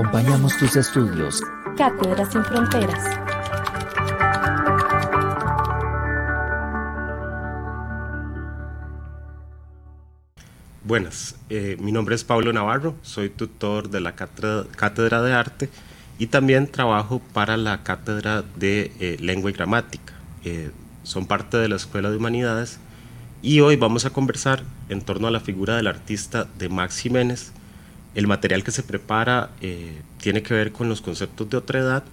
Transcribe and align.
Acompañamos 0.00 0.56
tus 0.56 0.76
estudios. 0.76 1.42
Cátedra 1.76 2.24
sin 2.24 2.42
fronteras. 2.42 3.04
Buenas, 10.84 11.36
eh, 11.50 11.76
mi 11.78 11.92
nombre 11.92 12.14
es 12.14 12.24
Pablo 12.24 12.50
Navarro, 12.50 12.94
soy 13.02 13.28
tutor 13.28 13.90
de 13.90 14.00
la 14.00 14.14
cátedra, 14.14 14.64
cátedra 14.74 15.20
de 15.20 15.34
arte 15.34 15.68
y 16.18 16.28
también 16.28 16.66
trabajo 16.66 17.20
para 17.34 17.58
la 17.58 17.82
cátedra 17.82 18.42
de 18.56 18.92
eh, 19.00 19.18
lengua 19.20 19.50
y 19.50 19.52
gramática. 19.52 20.14
Eh, 20.46 20.70
son 21.02 21.26
parte 21.26 21.58
de 21.58 21.68
la 21.68 21.76
Escuela 21.76 22.10
de 22.10 22.16
Humanidades 22.16 22.78
y 23.42 23.60
hoy 23.60 23.76
vamos 23.76 24.06
a 24.06 24.10
conversar 24.10 24.62
en 24.88 25.02
torno 25.02 25.28
a 25.28 25.30
la 25.30 25.40
figura 25.40 25.76
del 25.76 25.88
artista 25.88 26.48
de 26.58 26.70
Max 26.70 27.00
Jiménez. 27.00 27.52
El 28.14 28.26
material 28.26 28.64
que 28.64 28.72
se 28.72 28.82
prepara 28.82 29.50
eh, 29.60 30.00
tiene 30.20 30.42
que 30.42 30.54
ver 30.54 30.72
con 30.72 30.88
los 30.88 31.00
conceptos 31.00 31.48
de 31.48 31.56
otra 31.56 31.80
edad 31.80 32.04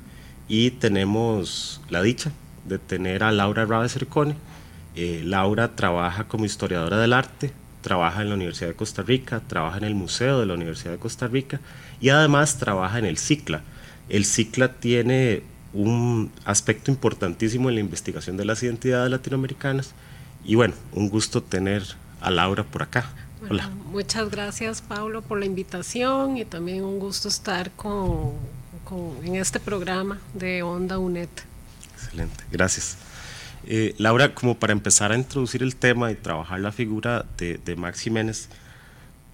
y 0.48 0.72
tenemos 0.72 1.82
la 1.90 2.02
dicha 2.02 2.32
de 2.66 2.78
tener 2.78 3.24
a 3.24 3.32
Laura 3.32 3.66
Rabe 3.66 3.90
Cercone. 3.90 4.36
Eh, 4.96 5.22
Laura 5.24 5.76
trabaja 5.76 6.26
como 6.26 6.46
historiadora 6.46 6.98
del 6.98 7.14
arte, 7.14 7.52
trabaja 7.82 8.22
en 8.22 8.30
la 8.30 8.36
Universidad 8.36 8.70
de 8.70 8.76
Costa 8.76 9.02
Rica, 9.02 9.42
trabaja 9.48 9.78
en 9.78 9.86
el 9.86 9.96
Museo 9.96 10.40
de 10.40 10.46
la 10.46 10.54
Universidad 10.54 10.92
de 10.92 11.00
Costa 11.00 11.28
Rica 11.28 11.60
y 12.00 12.10
además 12.10 12.58
trabaja 12.58 13.00
en 13.00 13.06
el 13.06 13.18
CICLA. 13.18 13.62
El 14.10 14.26
CICLA 14.26 14.74
tiene 14.74 15.42
un 15.74 16.32
aspecto 16.46 16.92
importantísimo 16.92 17.70
en 17.70 17.76
la 17.76 17.82
investigación 17.82 18.38
de 18.38 18.46
las 18.46 18.64
identidades 18.64 19.12
latinoamericanas 19.12 19.94
y 20.46 20.56
bueno, 20.56 20.74
un 20.94 21.10
gusto 21.10 21.44
tener 21.44 21.84
a 22.22 22.32
Laura 22.32 22.64
por 22.64 22.84
acá. 22.84 23.10
Bueno, 23.40 23.56
Hola. 23.56 23.70
Muchas 23.92 24.30
gracias, 24.30 24.82
Pablo, 24.82 25.22
por 25.22 25.40
la 25.40 25.46
invitación 25.46 26.38
y 26.38 26.46
también 26.46 26.84
un 26.84 27.00
gusto 27.00 27.28
estar 27.28 27.72
con, 27.72 28.34
con- 28.84 29.18
en 29.24 29.36
este 29.36 29.60
programa 29.60 30.20
de 30.34 30.64
Onda 30.64 30.98
UNED. 30.98 31.30
Excelente, 31.94 32.44
gracias. 32.52 32.98
Eh, 33.66 33.94
Laura, 33.98 34.34
como 34.34 34.58
para 34.58 34.74
empezar 34.74 35.12
a 35.12 35.16
introducir 35.18 35.62
el 35.62 35.76
tema 35.76 36.12
y 36.12 36.16
trabajar 36.16 36.60
la 36.60 36.72
figura 36.72 37.26
de, 37.38 37.58
de 37.58 37.76
Max 37.76 38.00
Jiménez, 38.02 38.50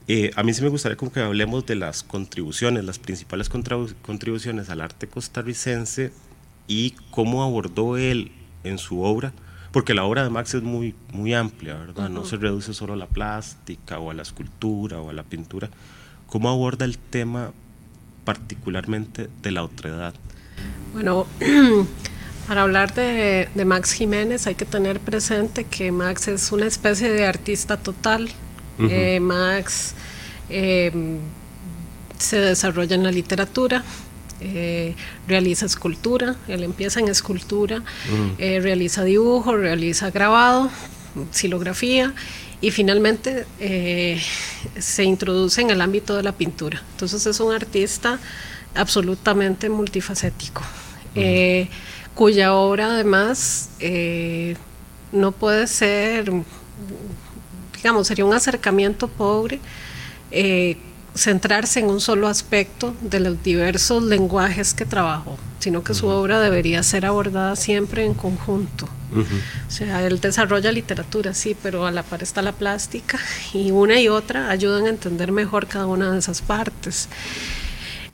eh, 0.07 0.31
a 0.35 0.43
mí 0.43 0.53
sí 0.53 0.61
me 0.61 0.69
gustaría 0.69 0.97
como 0.97 1.11
que 1.11 1.21
hablemos 1.21 1.65
de 1.65 1.75
las 1.75 2.03
contribuciones, 2.03 2.83
las 2.83 2.99
principales 2.99 3.49
contribu- 3.51 3.93
contribuciones 4.01 4.69
al 4.69 4.81
arte 4.81 5.07
costarricense 5.07 6.11
y 6.67 6.91
cómo 7.11 7.43
abordó 7.43 7.97
él 7.97 8.31
en 8.63 8.77
su 8.79 9.01
obra, 9.01 9.33
porque 9.73 9.95
la 9.95 10.03
obra 10.05 10.23
de 10.23 10.29
Max 10.29 10.53
es 10.53 10.61
muy, 10.61 10.93
muy 11.11 11.33
amplia, 11.33 11.73
¿verdad? 11.73 12.07
No 12.07 12.23
se 12.25 12.37
reduce 12.37 12.75
solo 12.75 12.93
a 12.93 12.95
la 12.95 13.07
plástica 13.07 13.97
o 13.97 14.11
a 14.11 14.13
la 14.13 14.21
escultura 14.21 15.01
o 15.01 15.09
a 15.09 15.13
la 15.13 15.23
pintura. 15.23 15.67
¿Cómo 16.27 16.49
aborda 16.49 16.85
el 16.85 16.99
tema 16.99 17.51
particularmente 18.23 19.29
de 19.41 19.51
la 19.51 19.63
otredad? 19.63 20.13
Bueno, 20.93 21.25
para 22.47 22.61
hablar 22.61 22.93
de, 22.93 23.49
de 23.53 23.65
Max 23.65 23.93
Jiménez 23.93 24.45
hay 24.45 24.53
que 24.53 24.65
tener 24.65 24.99
presente 24.99 25.63
que 25.63 25.91
Max 25.91 26.27
es 26.27 26.51
una 26.51 26.67
especie 26.67 27.09
de 27.09 27.25
artista 27.25 27.75
total. 27.77 28.29
Eh, 28.77 29.19
Max 29.19 29.95
eh, 30.49 31.19
se 32.19 32.39
desarrolla 32.39 32.95
en 32.95 33.03
la 33.03 33.11
literatura, 33.11 33.83
eh, 34.41 34.95
realiza 35.27 35.65
escultura, 35.65 36.35
él 36.47 36.63
empieza 36.63 36.99
en 36.99 37.07
escultura, 37.07 37.83
eh, 38.37 38.59
realiza 38.61 39.03
dibujo, 39.03 39.55
realiza 39.55 40.11
grabado, 40.11 40.69
silografía 41.31 42.13
y 42.59 42.71
finalmente 42.71 43.45
eh, 43.59 44.21
se 44.79 45.03
introduce 45.03 45.61
en 45.61 45.69
el 45.69 45.81
ámbito 45.81 46.15
de 46.15 46.23
la 46.23 46.31
pintura. 46.31 46.81
Entonces 46.91 47.25
es 47.25 47.39
un 47.39 47.53
artista 47.53 48.19
absolutamente 48.75 49.69
multifacético, 49.69 50.61
eh, 51.15 51.67
cuya 52.15 52.53
obra 52.53 52.93
además 52.93 53.69
no 55.11 55.31
puede 55.31 55.67
ser, 55.67 56.31
digamos, 57.75 58.07
sería 58.07 58.25
un 58.25 58.33
acercamiento 58.33 59.07
pobre. 59.07 59.59
Centrarse 61.15 61.79
en 61.79 61.87
un 61.87 62.01
solo 62.01 62.27
aspecto 62.27 62.95
de 63.01 63.19
los 63.19 63.43
diversos 63.43 64.03
lenguajes 64.03 64.73
que 64.73 64.85
trabajó, 64.85 65.37
sino 65.59 65.83
que 65.83 65.93
su 65.93 66.07
obra 66.07 66.39
debería 66.39 66.81
ser 66.83 67.05
abordada 67.05 67.55
siempre 67.55 68.05
en 68.05 68.13
conjunto. 68.13 68.87
O 69.15 69.71
sea, 69.71 70.03
él 70.05 70.19
desarrolla 70.19 70.71
literatura, 70.71 71.35
sí, 71.35 71.55
pero 71.61 71.85
a 71.85 71.91
la 71.91 72.01
par 72.01 72.23
está 72.23 72.41
la 72.41 72.51
plástica 72.51 73.19
y 73.53 73.69
una 73.69 73.99
y 73.99 74.07
otra 74.07 74.49
ayudan 74.49 74.87
a 74.87 74.89
entender 74.89 75.31
mejor 75.31 75.67
cada 75.67 75.85
una 75.85 76.11
de 76.11 76.17
esas 76.17 76.41
partes. 76.41 77.09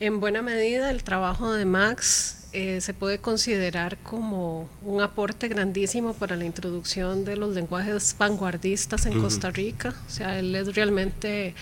En 0.01 0.19
buena 0.19 0.41
medida, 0.41 0.89
el 0.91 1.03
trabajo 1.03 1.53
de 1.53 1.63
Max 1.63 2.39
eh, 2.51 2.81
se 2.81 2.93
puede 2.93 3.19
considerar 3.19 3.97
como 3.97 4.67
un 4.81 5.01
aporte 5.01 5.47
grandísimo 5.47 6.13
para 6.13 6.35
la 6.35 6.45
introducción 6.45 7.23
de 7.23 7.37
los 7.37 7.53
lenguajes 7.53 8.15
vanguardistas 8.17 9.05
en 9.05 9.21
Costa 9.21 9.51
Rica. 9.51 9.93
O 10.07 10.09
sea, 10.09 10.39
él 10.39 10.55
es 10.55 10.75
realmente 10.75 11.53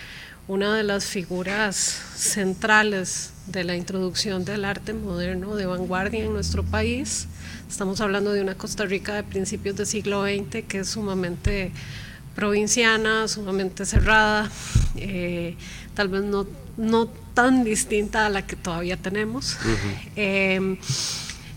una 0.47 0.73
de 0.75 0.83
las 0.83 1.05
figuras 1.05 1.75
centrales 2.15 3.31
de 3.47 3.65
la 3.65 3.75
introducción 3.75 4.45
del 4.45 4.63
arte 4.63 4.93
moderno 4.93 5.55
de 5.55 5.65
vanguardia 5.65 6.23
en 6.23 6.31
nuestro 6.31 6.63
país. 6.63 7.27
Estamos 7.69 7.99
hablando 7.99 8.31
de 8.31 8.41
una 8.41 8.55
Costa 8.55 8.85
Rica 8.85 9.13
de 9.13 9.23
principios 9.23 9.75
del 9.75 9.85
siglo 9.85 10.23
XX 10.23 10.63
que 10.65 10.79
es 10.79 10.89
sumamente 10.89 11.71
provinciana, 12.33 13.27
sumamente 13.27 13.85
cerrada, 13.85 14.49
eh, 14.95 15.55
tal 15.95 16.07
vez 16.07 16.23
no, 16.23 16.47
no 16.77 17.07
tan 17.33 17.65
distinta 17.65 18.25
a 18.25 18.29
la 18.29 18.45
que 18.45 18.55
todavía 18.55 18.95
tenemos. 18.95 19.57
Eh, 20.15 20.77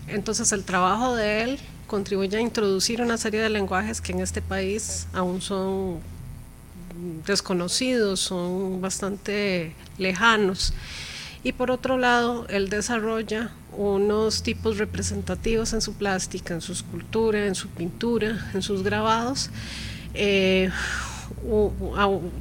entonces 0.07 0.51
el 0.51 0.65
trabajo 0.65 1.15
de 1.15 1.43
él 1.43 1.59
contribuye 1.87 2.35
a 2.35 2.41
introducir 2.41 3.01
una 3.01 3.17
serie 3.17 3.39
de 3.39 3.49
lenguajes 3.49 4.01
que 4.01 4.11
en 4.11 4.19
este 4.19 4.41
país 4.41 5.07
aún 5.13 5.41
son 5.41 5.99
desconocidos, 7.25 8.19
son 8.19 8.81
bastante 8.81 9.73
lejanos. 9.97 10.73
Y 11.43 11.53
por 11.53 11.71
otro 11.71 11.97
lado, 11.97 12.45
él 12.49 12.69
desarrolla 12.69 13.51
unos 13.71 14.43
tipos 14.43 14.77
representativos 14.77 15.73
en 15.73 15.81
su 15.81 15.93
plástica, 15.93 16.53
en 16.53 16.61
su 16.61 16.71
escultura, 16.71 17.47
en 17.47 17.55
su 17.55 17.67
pintura, 17.69 18.49
en 18.53 18.61
sus 18.61 18.83
grabados. 18.83 19.49
eh, 20.13 20.69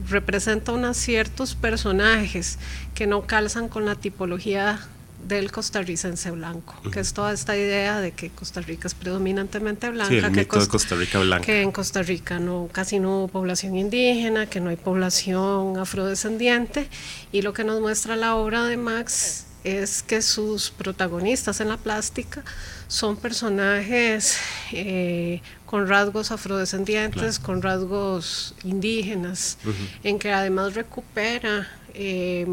representa 0.09 0.73
unos 0.73 0.97
ciertos 0.97 1.55
personajes 1.55 2.59
que 2.95 3.07
no 3.07 3.27
calzan 3.27 3.69
con 3.69 3.87
la 3.87 3.95
tipología 3.95 4.81
del 5.27 5.53
costarricense 5.53 6.31
blanco, 6.31 6.75
que 6.91 7.01
es 7.01 7.13
toda 7.13 7.33
esta 7.33 7.57
idea 7.57 8.01
de 8.01 8.13
que 8.13 8.31
Costa 8.31 8.61
Rica 8.61 8.89
es 8.89 8.95
predominantemente 8.95 9.89
blanca, 9.91 10.09
Sí, 10.11 10.17
el 10.17 10.25
que 10.33 10.41
de 10.41 10.47
Costa- 10.49 10.97
Rica 10.97 11.19
blanca. 11.21 11.45
que 11.47 11.63
en 11.63 11.71
Costa 11.73 12.03
Rica 12.03 12.39
no, 12.39 12.69
casi 12.73 12.99
no 12.99 13.19
hubo 13.19 13.29
población 13.29 13.77
indígena, 13.77 14.47
que 14.47 14.61
no 14.61 14.71
hay 14.71 14.77
población 14.77 15.79
afrodescendiente, 15.79 16.89
y 17.33 17.43
lo 17.43 17.53
que 17.53 17.65
nos 17.65 17.81
muestra 17.81 18.17
la 18.17 18.35
obra 18.37 18.65
de 18.65 18.77
Max 18.77 19.47
es 19.63 20.03
que 20.03 20.23
sus 20.23 20.71
protagonistas 20.71 21.61
en 21.61 21.69
la 21.69 21.77
plástica 21.77 22.43
son 22.89 23.17
personajes 23.19 24.39
eh, 24.73 25.43
con 25.67 25.87
rasgos 25.87 26.31
afrodescendientes, 26.31 27.39
con 27.39 27.61
rasgos 27.63 28.55
indígenas, 28.65 29.59
en 30.03 30.19
que 30.19 30.33
además 30.33 30.75
recupera 30.75 31.69
eh, 31.95 32.47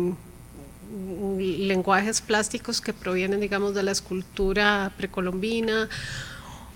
lenguajes 1.40 2.22
plásticos 2.22 2.82
que 2.82 2.94
provienen, 2.94 3.40
digamos, 3.40 3.74
de 3.76 3.84
la 3.84 3.92
escultura 3.92 4.92
precolombina 4.98 5.90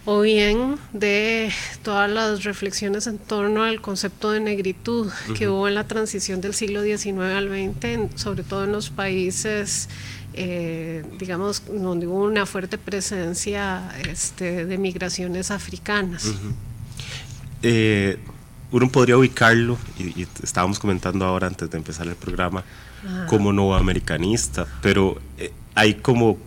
o 0.05 0.21
bien 0.21 0.77
de 0.93 1.51
todas 1.83 2.09
las 2.09 2.43
reflexiones 2.43 3.05
en 3.07 3.19
torno 3.19 3.63
al 3.63 3.81
concepto 3.81 4.31
de 4.31 4.39
negritud 4.39 5.11
que 5.37 5.47
hubo 5.47 5.67
en 5.67 5.75
la 5.75 5.85
transición 5.87 6.41
del 6.41 6.53
siglo 6.55 6.81
XIX 6.83 7.19
al 7.35 7.47
XX, 7.49 7.83
en- 7.85 8.17
sobre 8.17 8.41
todo 8.43 8.63
en 8.63 8.71
los 8.71 8.89
países, 8.89 9.89
eh, 10.33 11.03
digamos, 11.19 11.61
donde 11.67 12.07
hubo 12.07 12.23
una 12.23 12.45
fuerte 12.47 12.77
presencia 12.79 13.91
este, 14.09 14.65
de 14.65 14.77
migraciones 14.79 15.51
africanas. 15.51 16.25
Eh, 17.61 18.17
uno 18.71 18.89
podría 18.91 19.17
ubicarlo, 19.17 19.77
y, 19.99 20.25
estábamos 20.41 20.79
comentando 20.79 21.25
ahora 21.25 21.47
antes 21.47 21.69
de 21.69 21.77
empezar 21.77 22.07
el 22.07 22.15
programa, 22.15 22.63
como 23.27 23.51
como 23.51 23.75
americanista, 23.75 24.67
pero 24.81 25.21
eh, 25.37 25.51
hay 25.75 25.95
como 25.95 26.37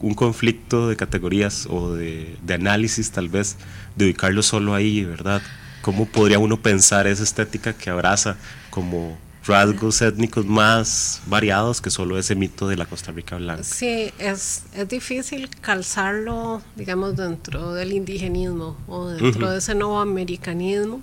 un 0.00 0.14
conflicto 0.14 0.88
de 0.88 0.96
categorías 0.96 1.66
o 1.70 1.94
de, 1.94 2.36
de, 2.42 2.54
análisis 2.54 3.10
tal 3.12 3.28
vez, 3.28 3.56
de 3.96 4.06
ubicarlo 4.06 4.42
solo 4.42 4.74
ahí, 4.74 5.04
¿verdad? 5.04 5.42
¿Cómo 5.80 6.06
podría 6.06 6.38
uno 6.38 6.60
pensar 6.60 7.06
esa 7.06 7.22
estética 7.22 7.72
que 7.72 7.90
abraza 7.90 8.36
como 8.70 9.16
rasgos 9.44 10.00
étnicos 10.02 10.46
más 10.46 11.20
variados 11.26 11.80
que 11.80 11.90
solo 11.90 12.18
ese 12.18 12.34
mito 12.34 12.68
de 12.68 12.76
la 12.76 12.86
Costa 12.86 13.12
Rica 13.12 13.36
blanca. 13.36 13.64
Sí, 13.64 14.12
es, 14.18 14.64
es 14.74 14.88
difícil 14.88 15.48
calzarlo, 15.60 16.62
digamos, 16.76 17.16
dentro 17.16 17.74
del 17.74 17.92
indigenismo 17.92 18.76
o 18.86 19.08
dentro 19.08 19.50
de 19.50 19.58
ese 19.58 19.74
nuevo 19.74 20.00
americanismo, 20.00 21.02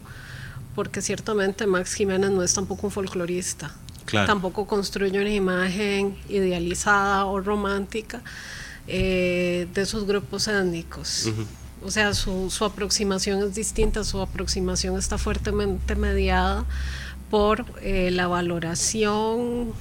porque 0.76 1.02
ciertamente 1.02 1.68
Max 1.68 1.94
Jiménez 1.94 2.32
no 2.32 2.44
es 2.44 2.54
tampoco 2.54 2.88
un 2.88 2.92
folclorista. 2.92 3.72
Tampoco 4.12 4.66
construye 4.66 5.20
una 5.20 5.34
imagen 5.34 6.16
idealizada 6.30 7.26
o 7.26 7.40
romántica 7.40 8.22
eh, 8.88 9.68
de 9.74 9.82
esos 9.82 10.06
grupos 10.06 10.48
étnicos. 10.48 11.30
O 11.84 11.92
sea, 11.92 12.14
su, 12.14 12.50
su 12.50 12.66
aproximación 12.66 13.42
es 13.42 13.56
distinta, 13.56 14.04
su 14.04 14.20
aproximación 14.20 14.98
está 14.98 15.18
fuertemente 15.18 15.96
mediada 15.96 16.66
por 17.30 17.66
eh, 17.82 18.10
la 18.12 18.28
valoración, 18.28 19.72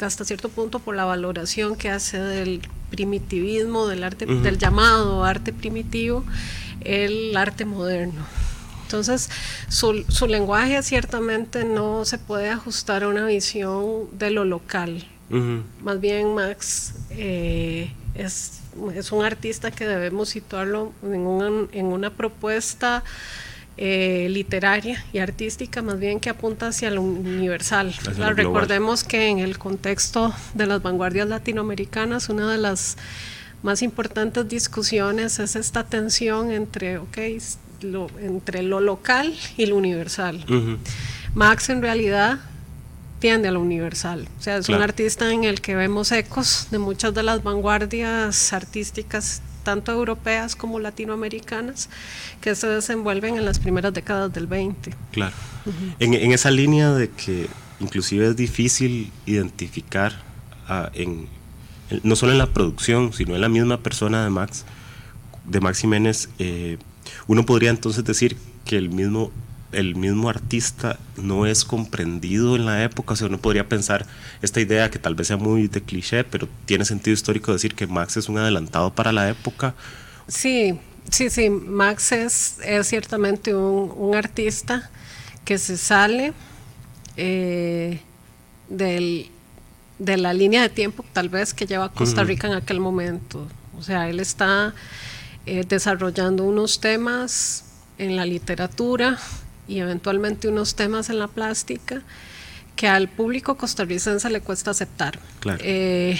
hasta 0.00 0.24
cierto 0.24 0.48
punto 0.48 0.78
por 0.78 0.94
la 0.94 1.04
valoración 1.04 1.76
que 1.76 1.90
hace 1.90 2.18
del 2.18 2.60
primitivismo, 2.90 3.86
del 3.86 4.04
arte, 4.04 4.26
del 4.26 4.58
llamado 4.58 5.24
arte 5.24 5.52
primitivo, 5.52 6.24
el 6.82 7.36
arte 7.36 7.64
moderno. 7.64 8.24
Entonces, 8.88 9.28
su, 9.68 10.02
su, 10.08 10.26
lenguaje 10.26 10.82
ciertamente 10.82 11.62
no 11.62 12.06
se 12.06 12.16
puede 12.16 12.48
ajustar 12.48 13.02
a 13.02 13.08
una 13.08 13.26
visión 13.26 14.06
de 14.18 14.30
lo 14.30 14.46
local. 14.46 15.06
Más 15.82 16.00
bien, 16.00 16.34
Max 16.34 16.94
eh, 17.10 17.92
es, 18.14 18.60
es, 18.94 19.12
un 19.12 19.26
artista 19.26 19.70
que 19.70 19.86
debemos 19.86 20.30
situarlo 20.30 20.94
en 21.02 21.68
en 21.72 21.86
una 21.86 22.08
propuesta 22.08 23.04
eh, 23.76 24.26
literaria 24.30 25.04
y 25.12 25.18
artística, 25.18 25.82
más 25.82 26.00
bien 26.00 26.18
que 26.18 26.30
apunta 26.30 26.66
hacia 26.66 26.90
lo 26.90 27.02
universal. 27.02 27.94
recordemos 28.34 29.04
que 29.04 29.28
en 29.28 29.38
el 29.38 29.56
contexto 29.56 30.34
de 30.54 30.66
las 30.66 30.82
vanguardias 30.82 31.28
latinoamericanas, 31.28 32.28
una 32.28 32.50
de 32.50 32.58
las 32.58 32.96
más 33.62 33.82
importantes 33.82 34.48
discusiones 34.48 35.38
es 35.38 35.56
esta 35.56 35.84
tensión 35.84 36.50
entre, 36.50 36.98
okay, 36.98 37.38
lo, 37.80 38.08
entre 38.20 38.62
lo 38.62 38.80
local 38.80 39.34
y 39.56 39.66
lo 39.66 39.76
universal. 39.76 40.44
Max 41.34 41.68
en 41.68 41.82
realidad 41.82 42.40
tiende 43.18 43.48
a 43.48 43.52
lo 43.52 43.60
universal. 43.60 44.28
O 44.38 44.42
sea, 44.42 44.58
es 44.58 44.68
un 44.68 44.76
artista 44.82 45.32
en 45.32 45.44
el 45.44 45.60
que 45.60 45.74
vemos 45.74 46.12
ecos 46.12 46.68
de 46.70 46.78
muchas 46.78 47.14
de 47.14 47.22
las 47.22 47.42
vanguardias 47.42 48.52
artísticas 48.52 49.42
tanto 49.68 49.92
europeas 49.92 50.56
como 50.56 50.80
latinoamericanas, 50.80 51.90
que 52.40 52.54
se 52.54 52.66
desenvuelven 52.68 53.36
en 53.36 53.44
las 53.44 53.58
primeras 53.58 53.92
décadas 53.92 54.32
del 54.32 54.46
20. 54.46 54.94
Claro. 55.12 55.34
en, 55.98 56.32
esa 56.32 56.50
línea 56.50 56.92
de 56.92 57.10
que 57.10 57.48
inclusive 57.78 58.28
es 58.28 58.36
difícil 58.36 59.12
identificar 59.26 60.22
en, 60.94 61.28
no 62.02 62.16
solo 62.16 62.32
en 62.32 62.38
la 62.38 62.46
producción, 62.46 63.12
sino 63.12 63.34
en 63.34 63.42
la 63.42 63.50
misma 63.50 63.80
persona 63.82 64.24
de 64.24 64.30
Max, 64.30 64.64
de 65.44 65.60
Max 65.60 65.80
Jiménez, 65.80 66.30
eh, 66.38 66.78
uno 67.28 67.46
podría 67.46 67.70
entonces 67.70 68.04
decir 68.04 68.36
que 68.64 68.76
el 68.76 68.90
mismo 68.90 69.30
el 69.72 69.96
mismo 69.96 70.30
artista 70.30 70.98
no 71.16 71.46
es 71.46 71.64
comprendido 71.64 72.56
en 72.56 72.64
la 72.64 72.82
época, 72.84 73.12
o 73.12 73.16
sea, 73.16 73.26
uno 73.26 73.38
podría 73.38 73.68
pensar 73.68 74.06
esta 74.40 74.60
idea 74.60 74.90
que 74.90 74.98
tal 74.98 75.14
vez 75.14 75.26
sea 75.26 75.36
muy 75.36 75.68
de 75.68 75.82
cliché, 75.82 76.24
pero 76.24 76.48
tiene 76.64 76.84
sentido 76.84 77.12
histórico 77.12 77.52
decir 77.52 77.74
que 77.74 77.86
Max 77.86 78.16
es 78.16 78.30
un 78.30 78.38
adelantado 78.38 78.94
para 78.94 79.12
la 79.12 79.28
época. 79.28 79.74
Sí, 80.26 80.78
sí, 81.10 81.28
sí, 81.28 81.50
Max 81.50 82.12
es, 82.12 82.58
ciertamente 82.84 83.54
un, 83.54 84.14
artista 84.14 84.90
que 85.44 85.58
se 85.58 85.76
sale 85.76 86.32
eh, 87.18 88.00
del, 88.70 89.30
de 89.98 90.16
la 90.16 90.32
línea 90.32 90.62
de 90.62 90.70
tiempo 90.70 91.04
tal 91.12 91.28
vez 91.28 91.52
que 91.52 91.66
lleva 91.66 91.92
Costa 91.92 92.24
Rica 92.24 92.46
en 92.46 92.54
aquel 92.54 92.80
momento. 92.80 93.46
O 93.78 93.82
sea, 93.82 94.08
él 94.08 94.18
está 94.18 94.74
eh, 95.48 95.64
desarrollando 95.66 96.44
unos 96.44 96.78
temas 96.80 97.64
en 97.96 98.16
la 98.16 98.26
literatura, 98.26 99.18
y 99.66 99.78
eventualmente 99.78 100.48
unos 100.48 100.74
temas 100.74 101.10
en 101.10 101.18
la 101.18 101.28
plástica 101.28 102.02
que 102.76 102.86
al 102.86 103.08
público 103.08 103.56
costarricense 103.56 104.28
le 104.30 104.40
cuesta 104.40 104.72
aceptar. 104.72 105.18
Eh, 105.60 106.18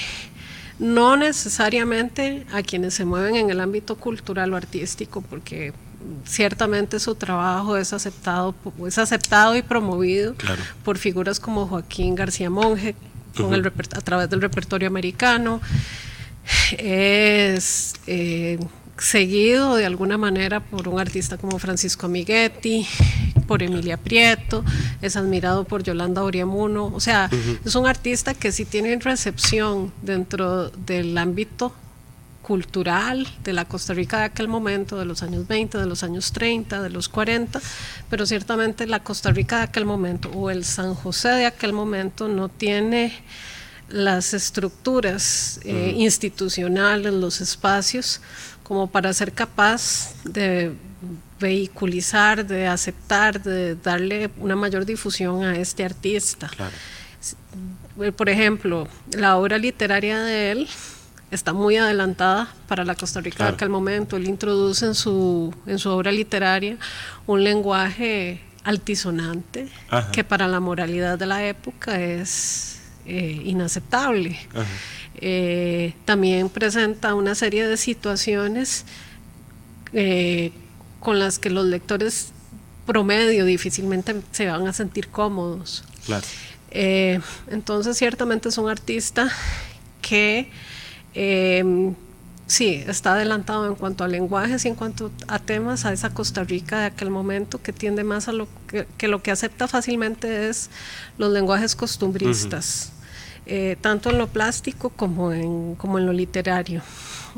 no 0.78 1.16
necesariamente 1.16 2.46
a 2.52 2.62
quienes 2.62 2.94
se 2.94 3.04
mueven 3.04 3.36
en 3.36 3.50
el 3.50 3.60
ámbito 3.60 3.96
cultural 3.96 4.52
o 4.52 4.56
artístico, 4.56 5.20
porque 5.22 5.72
ciertamente 6.24 6.98
su 7.00 7.14
trabajo 7.14 7.76
es 7.76 7.92
aceptado, 7.92 8.54
es 8.86 8.98
aceptado 8.98 9.56
y 9.56 9.62
promovido 9.62 10.34
por 10.84 10.98
figuras 10.98 11.38
como 11.38 11.66
Joaquín 11.66 12.14
García 12.14 12.50
Monge, 12.50 12.94
con 13.36 13.54
el 13.54 13.66
a 13.66 14.00
través 14.00 14.30
del 14.30 14.40
repertorio 14.40 14.88
americano. 14.88 15.60
Es 16.78 17.94
eh, 18.06 18.58
seguido 18.98 19.76
de 19.76 19.86
alguna 19.86 20.18
manera 20.18 20.60
por 20.60 20.88
un 20.88 21.00
artista 21.00 21.38
como 21.38 21.58
Francisco 21.58 22.06
Amiguetti, 22.06 22.86
por 23.46 23.62
Emilia 23.62 23.96
Prieto, 23.96 24.64
es 25.00 25.16
admirado 25.16 25.64
por 25.64 25.82
Yolanda 25.82 26.22
Oriamuno, 26.22 26.86
o 26.86 27.00
sea, 27.00 27.30
es 27.64 27.74
un 27.74 27.86
artista 27.86 28.34
que 28.34 28.52
sí 28.52 28.64
tiene 28.64 28.96
recepción 28.98 29.92
dentro 30.02 30.70
del 30.70 31.16
ámbito 31.16 31.72
cultural 32.42 33.28
de 33.44 33.52
la 33.52 33.66
Costa 33.66 33.92
Rica 33.92 34.18
de 34.18 34.24
aquel 34.24 34.48
momento, 34.48 34.98
de 34.98 35.04
los 35.04 35.22
años 35.22 35.46
20, 35.46 35.76
de 35.76 35.86
los 35.86 36.02
años 36.02 36.32
30, 36.32 36.80
de 36.80 36.90
los 36.90 37.08
40, 37.10 37.60
pero 38.08 38.24
ciertamente 38.24 38.86
la 38.86 39.00
Costa 39.00 39.30
Rica 39.32 39.58
de 39.58 39.64
aquel 39.64 39.84
momento 39.84 40.30
o 40.30 40.50
el 40.50 40.64
San 40.64 40.94
José 40.94 41.28
de 41.28 41.46
aquel 41.46 41.74
momento 41.74 42.26
no 42.26 42.48
tiene 42.48 43.12
las 43.90 44.34
estructuras 44.34 45.60
eh, 45.64 45.94
institucionales, 45.96 47.12
los 47.12 47.40
espacios 47.40 48.20
como 48.68 48.86
para 48.86 49.10
ser 49.14 49.32
capaz 49.32 50.12
de 50.24 50.74
vehiculizar, 51.40 52.46
de 52.46 52.66
aceptar, 52.66 53.42
de 53.42 53.76
darle 53.76 54.30
una 54.36 54.56
mayor 54.56 54.84
difusión 54.84 55.42
a 55.42 55.56
este 55.56 55.86
artista. 55.86 56.50
Por 58.14 58.28
ejemplo, 58.28 58.86
la 59.16 59.38
obra 59.38 59.56
literaria 59.56 60.20
de 60.20 60.50
él 60.50 60.68
está 61.30 61.54
muy 61.54 61.78
adelantada 61.78 62.52
para 62.68 62.84
la 62.84 62.94
Costa 62.94 63.22
Rica 63.22 63.44
de 63.44 63.50
aquel 63.50 63.70
momento. 63.70 64.16
Él 64.16 64.28
introduce 64.28 64.84
en 64.84 64.94
su, 64.94 65.54
en 65.66 65.78
su 65.78 65.88
obra 65.88 66.12
literaria 66.12 66.76
un 67.26 67.42
lenguaje 67.42 68.42
altisonante 68.64 69.68
que 70.12 70.24
para 70.24 70.46
la 70.46 70.60
moralidad 70.60 71.18
de 71.18 71.24
la 71.24 71.42
época 71.46 71.98
es 71.98 72.77
eh, 73.08 73.40
inaceptable. 73.42 74.38
Eh, 75.14 75.94
también 76.04 76.50
presenta 76.50 77.14
una 77.14 77.34
serie 77.34 77.66
de 77.66 77.78
situaciones 77.78 78.84
eh, 79.94 80.52
con 81.00 81.18
las 81.18 81.38
que 81.38 81.48
los 81.48 81.64
lectores 81.64 82.32
promedio 82.84 83.46
difícilmente 83.46 84.14
se 84.32 84.46
van 84.46 84.68
a 84.68 84.74
sentir 84.74 85.08
cómodos. 85.08 85.84
Entonces, 86.70 87.96
ciertamente 87.96 88.50
es 88.50 88.58
un 88.58 88.68
artista 88.68 89.32
que 90.02 90.50
sí 92.46 92.82
está 92.86 93.12
adelantado 93.12 93.66
en 93.66 93.74
cuanto 93.74 94.04
a 94.04 94.08
lenguajes 94.08 94.66
y 94.66 94.68
en 94.68 94.74
cuanto 94.74 95.10
a 95.28 95.38
temas, 95.38 95.86
a 95.86 95.94
esa 95.94 96.10
Costa 96.10 96.44
Rica 96.44 96.80
de 96.80 96.86
aquel 96.86 97.08
momento 97.08 97.62
que 97.62 97.72
tiende 97.72 98.04
más 98.04 98.28
a 98.28 98.32
lo 98.32 98.48
que, 98.66 99.08
lo 99.08 99.22
que 99.22 99.30
acepta 99.30 99.66
fácilmente 99.66 100.50
es 100.50 100.68
los 101.16 101.32
lenguajes 101.32 101.74
costumbristas. 101.74 102.92
Eh, 103.50 103.76
tanto 103.80 104.10
en 104.10 104.18
lo 104.18 104.26
plástico 104.26 104.90
como 104.90 105.32
en, 105.32 105.74
como 105.76 105.98
en 105.98 106.04
lo 106.04 106.12
literario. 106.12 106.82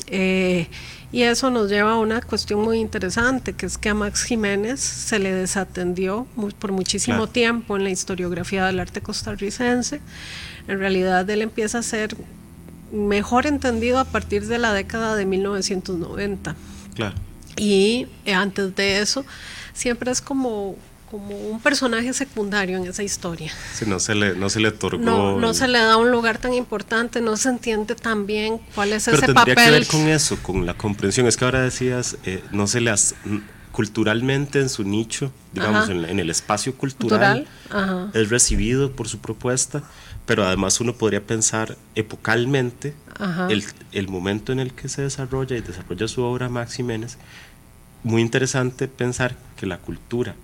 Eh, 0.09 0.67
y 1.13 1.23
eso 1.23 1.51
nos 1.51 1.71
lleva 1.71 1.93
a 1.93 1.99
una 1.99 2.21
cuestión 2.21 2.63
muy 2.63 2.81
interesante, 2.81 3.53
que 3.53 3.67
es 3.67 3.79
que 3.79 3.91
a 3.91 3.95
Max 3.95 4.25
Jiménez 4.25 4.81
se 4.81 5.21
le 5.21 5.33
desatendió 5.33 6.27
por 6.59 6.73
muchísimo 6.73 7.29
tiempo 7.29 7.77
en 7.77 7.85
la 7.85 7.91
historiografía 7.91 8.67
del 8.67 8.81
arte 8.81 9.01
costarricense. 9.01 10.01
En 10.67 10.81
realidad 10.81 11.31
él 11.31 11.43
empieza 11.43 11.79
a 11.79 11.83
ser 11.83 12.17
mejor 12.91 13.47
entendido 13.47 14.01
a 14.01 14.05
partir 14.05 14.49
de 14.49 14.59
la 14.59 14.73
década 14.73 15.15
de 15.15 15.27
1990. 15.27 16.57
Y 17.57 18.09
antes 18.35 18.75
de 18.75 19.01
eso, 19.01 19.25
siempre 19.75 20.11
es 20.11 20.21
como 20.21 20.75
como 21.11 21.37
un 21.37 21.61
personaje 21.61 22.13
secundario 22.13 22.77
en 22.77 22.87
esa 22.87 23.03
historia. 23.03 23.53
Sí, 23.75 23.85
no 23.87 23.99
se 23.99 24.15
le, 24.15 24.35
no 24.37 24.49
se 24.49 24.61
le 24.61 24.69
otorgó. 24.69 25.03
No, 25.03 25.39
no 25.39 25.55
se 25.55 25.67
le 25.67 25.79
da 25.79 25.97
un 25.97 26.11
lugar 26.11 26.39
tan 26.39 26.55
importante, 26.55 27.21
no 27.21 27.37
se 27.37 27.49
entiende 27.49 27.97
tan 27.97 28.27
bien 28.27 28.61
cuál 28.75 28.93
es 28.93 29.09
ese 29.09 29.21
papel. 29.33 29.35
tendría 29.35 29.55
que 29.57 29.71
ver 29.73 29.87
con 29.89 30.09
eso, 30.09 30.39
con 30.43 30.67
la 30.67 30.75
comprensión. 30.75 31.27
Es 31.27 31.37
que 31.37 31.45
ahora 31.45 31.63
decías, 31.63 32.17
eh, 32.25 32.45
no 32.53 32.67
se 32.69 32.81
le 32.81 32.93
culturalmente 33.73 34.61
en 34.61 34.69
su 34.69 34.85
nicho, 34.85 35.33
digamos, 35.53 35.89
en, 35.89 36.05
en 36.05 36.19
el 36.19 36.31
espacio 36.31 36.75
cultural, 36.75 37.47
Cultural, 37.71 38.11
es 38.15 38.29
recibido 38.29 38.93
por 38.93 39.09
su 39.09 39.21
propuesta, 39.21 39.83
pero 40.27 40.45
además 40.45 40.81
uno 40.81 40.95
podría 40.95 41.25
pensar 41.25 41.77
epocalmente 41.95 42.95
el, 43.49 43.65
el 43.93 44.09
momento 44.09 44.53
en 44.53 44.61
el 44.61 44.73
que 44.75 44.89
se 44.89 45.03
desarrolla 45.03 45.57
y 45.57 45.61
desarrolla 45.61 46.09
su 46.09 46.23
obra 46.23 46.49
Max 46.49 46.75
Jiménez. 46.75 47.17
Muy 48.03 48.23
interesante 48.23 48.89
pensar 48.89 49.37
que 49.57 49.67
la 49.67 49.79
cultura 49.79 50.35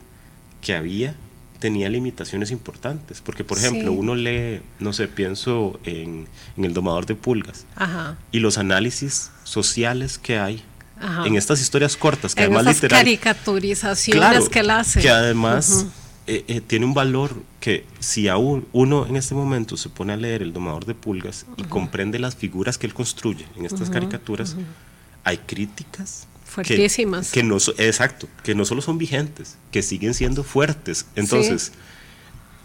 que 0.61 0.75
había 0.75 1.15
tenía 1.59 1.89
limitaciones 1.89 2.51
importantes, 2.51 3.23
porque 3.23 3.43
por 3.43 3.57
ejemplo 3.59 3.91
Sí. 3.91 3.97
uno 3.97 4.15
lee, 4.15 4.61
no 4.79 4.93
sé, 4.93 5.09
pienso 5.09 5.81
en, 5.85 6.29
en 6.57 6.65
El 6.65 6.75
domador 6.75 7.07
de 7.07 7.15
pulgas 7.15 7.65
Ajá. 7.77 8.17
y 8.31 8.41
los 8.41 8.59
análisis 8.59 9.31
sociales 9.43 10.19
que 10.19 10.39
hay 10.39 10.63
Ajá. 11.01 11.27
en 11.27 11.35
estas 11.37 11.61
historias 11.63 11.97
cortas, 11.97 12.35
que 12.35 12.43
En 12.43 12.49
además 12.53 12.65
esas 12.67 12.75
literal, 12.83 13.01
caricaturizaciones 13.01 14.21
Claro, 14.31 14.49
que 14.51 14.59
él 14.61 14.71
hace. 14.71 15.01
Que 15.01 15.09
además 15.11 15.87
eh, 16.27 16.45
eh, 16.49 16.61
tiene 16.61 16.85
un 16.85 16.93
valor 16.95 17.43
que 17.59 17.87
si 18.01 18.29
aún 18.29 18.67
uno 18.73 19.07
en 19.07 19.17
este 19.17 19.35
momento 19.35 19.77
se 19.79 19.89
pone 19.89 20.13
a 20.13 20.17
leer 20.17 20.43
El 20.43 20.53
domador 20.53 20.85
de 20.85 20.95
pulgas 20.95 21.47
y 21.57 21.63
comprende 21.65 22.19
las 22.19 22.37
figuras 22.37 22.77
que 22.79 22.87
él 22.87 22.95
construye 22.95 23.47
en 23.57 23.65
estas 23.65 23.89
caricaturas, 23.91 24.57
hay 25.25 25.39
críticas. 25.39 26.27
Que- 26.47 26.65
Fuertísimas. 26.65 27.31
Que, 27.33 27.43
no, 27.43 27.57
exacto, 27.79 28.29
que 28.43 28.55
no 28.55 28.65
solo 28.65 28.81
son 28.83 28.99
vigentes, 28.99 29.57
que 29.73 29.83
siguen 29.83 30.15
siendo 30.15 30.43
fuertes. 30.45 31.07
Entonces, 31.17 31.73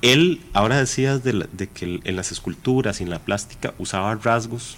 él, 0.01 0.41
ahora 0.53 0.77
decías 0.77 1.23
de, 1.23 1.33
la- 1.33 1.47
de 1.51 1.67
que 1.67 1.99
en 2.03 2.15
las 2.15 2.31
esculturas 2.31 3.01
y 3.01 3.03
en 3.03 3.09
la 3.09 3.19
plástica 3.19 3.73
usaba 3.77 4.15
rasgos. 4.15 4.77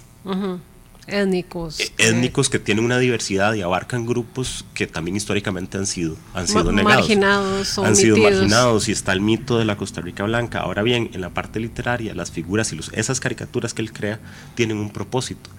Étnicos. 1.06 1.80
eh, 1.80 1.92
étnicos 1.98 2.48
que 2.48 2.58
tienen 2.58 2.82
una 2.82 2.98
diversidad 2.98 3.52
y 3.52 3.60
abarcan 3.60 4.06
grupos 4.06 4.64
que 4.72 4.86
también 4.86 5.16
históricamente 5.16 5.76
han 5.76 5.86
sido, 5.86 6.16
han 6.32 6.48
sido 6.48 6.64
Ma- 6.64 6.72
negados. 6.72 6.96
marginados, 7.00 7.78
han 7.78 7.94
sido 7.94 8.16
marginados 8.16 8.88
y 8.88 8.92
está 8.92 9.12
el 9.12 9.20
mito 9.20 9.58
de 9.58 9.66
la 9.66 9.76
Costa 9.76 10.00
Rica 10.00 10.24
blanca. 10.24 10.60
Ahora 10.60 10.82
bien, 10.82 11.10
en 11.12 11.20
la 11.20 11.28
parte 11.28 11.60
literaria, 11.60 12.14
las 12.14 12.30
figuras 12.30 12.72
y 12.72 12.76
los, 12.76 12.90
esas 12.94 13.20
caricaturas 13.20 13.74
que 13.74 13.82
él 13.82 13.92
crea 13.92 14.18
tienen 14.54 14.78
un 14.78 14.88
propósito. 14.90 15.50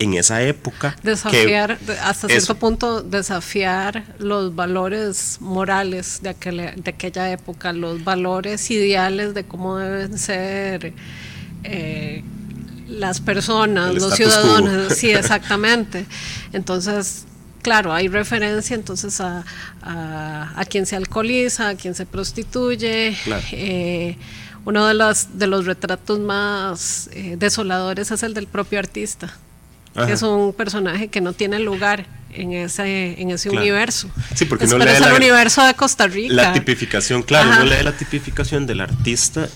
En 0.00 0.14
esa 0.14 0.42
época... 0.42 0.96
Desafiar, 1.02 1.78
de- 1.80 1.98
hasta 1.98 2.28
cierto 2.28 2.54
punto, 2.56 3.02
desafiar 3.02 4.04
los 4.18 4.54
valores 4.54 5.38
morales 5.40 6.20
de, 6.22 6.30
aquel- 6.30 6.74
de 6.76 6.90
aquella 6.90 7.32
época, 7.32 7.72
los 7.72 8.04
valores 8.04 8.70
ideales 8.70 9.34
de 9.34 9.44
cómo 9.44 9.76
deben 9.78 10.16
ser 10.18 10.92
eh, 11.64 12.22
las 12.88 13.20
personas, 13.20 13.92
los 13.94 14.04
quo. 14.04 14.16
ciudadanos. 14.16 14.92
Sí, 14.94 15.10
exactamente. 15.22 16.06
Entonces, 16.52 17.24
claro, 17.62 17.92
hay 17.92 18.06
referencia 18.06 18.74
entonces 18.76 19.20
a, 19.20 19.44
a, 19.82 20.52
a 20.54 20.64
quien 20.64 20.86
se 20.86 20.94
alcoholiza, 20.94 21.70
a 21.70 21.74
quien 21.74 21.96
se 21.96 22.06
prostituye. 22.06 23.16
Claro. 23.24 23.42
Eh, 23.50 24.16
uno 24.64 24.86
de 24.86 24.94
los, 24.94 25.38
de 25.38 25.46
los 25.48 25.66
retratos 25.66 26.20
más 26.20 27.10
eh, 27.12 27.34
desoladores 27.36 28.10
es 28.12 28.22
el 28.22 28.32
del 28.34 28.46
propio 28.46 28.78
artista 28.78 29.34
Ajá. 29.94 30.12
es 30.12 30.22
un 30.22 30.52
personaje 30.52 31.08
que 31.08 31.20
no 31.20 31.32
tiene 31.32 31.58
lugar 31.58 32.06
en 32.32 32.52
ese, 32.52 33.20
en 33.20 33.30
ese 33.30 33.48
Claro. 33.48 33.62
universo. 33.64 34.08
Sí, 34.34 34.44
porque 34.44 34.66
es, 34.66 34.72
pero 34.72 34.84
lee 34.84 34.90
es 34.90 34.98
el 35.00 35.04
la- 35.08 35.14
universo 35.16 35.64
de 35.64 35.74
Costa 35.74 36.06
Rica. 36.06 36.34
La 36.34 36.52
tipificación, 36.52 37.22
claro, 37.22 37.50
Ajá. 37.50 37.62
uno 37.62 37.70
lee 37.70 37.82
la 37.82 37.92
tipificación 37.96 38.66
del 38.66 38.80
artista 38.80 39.48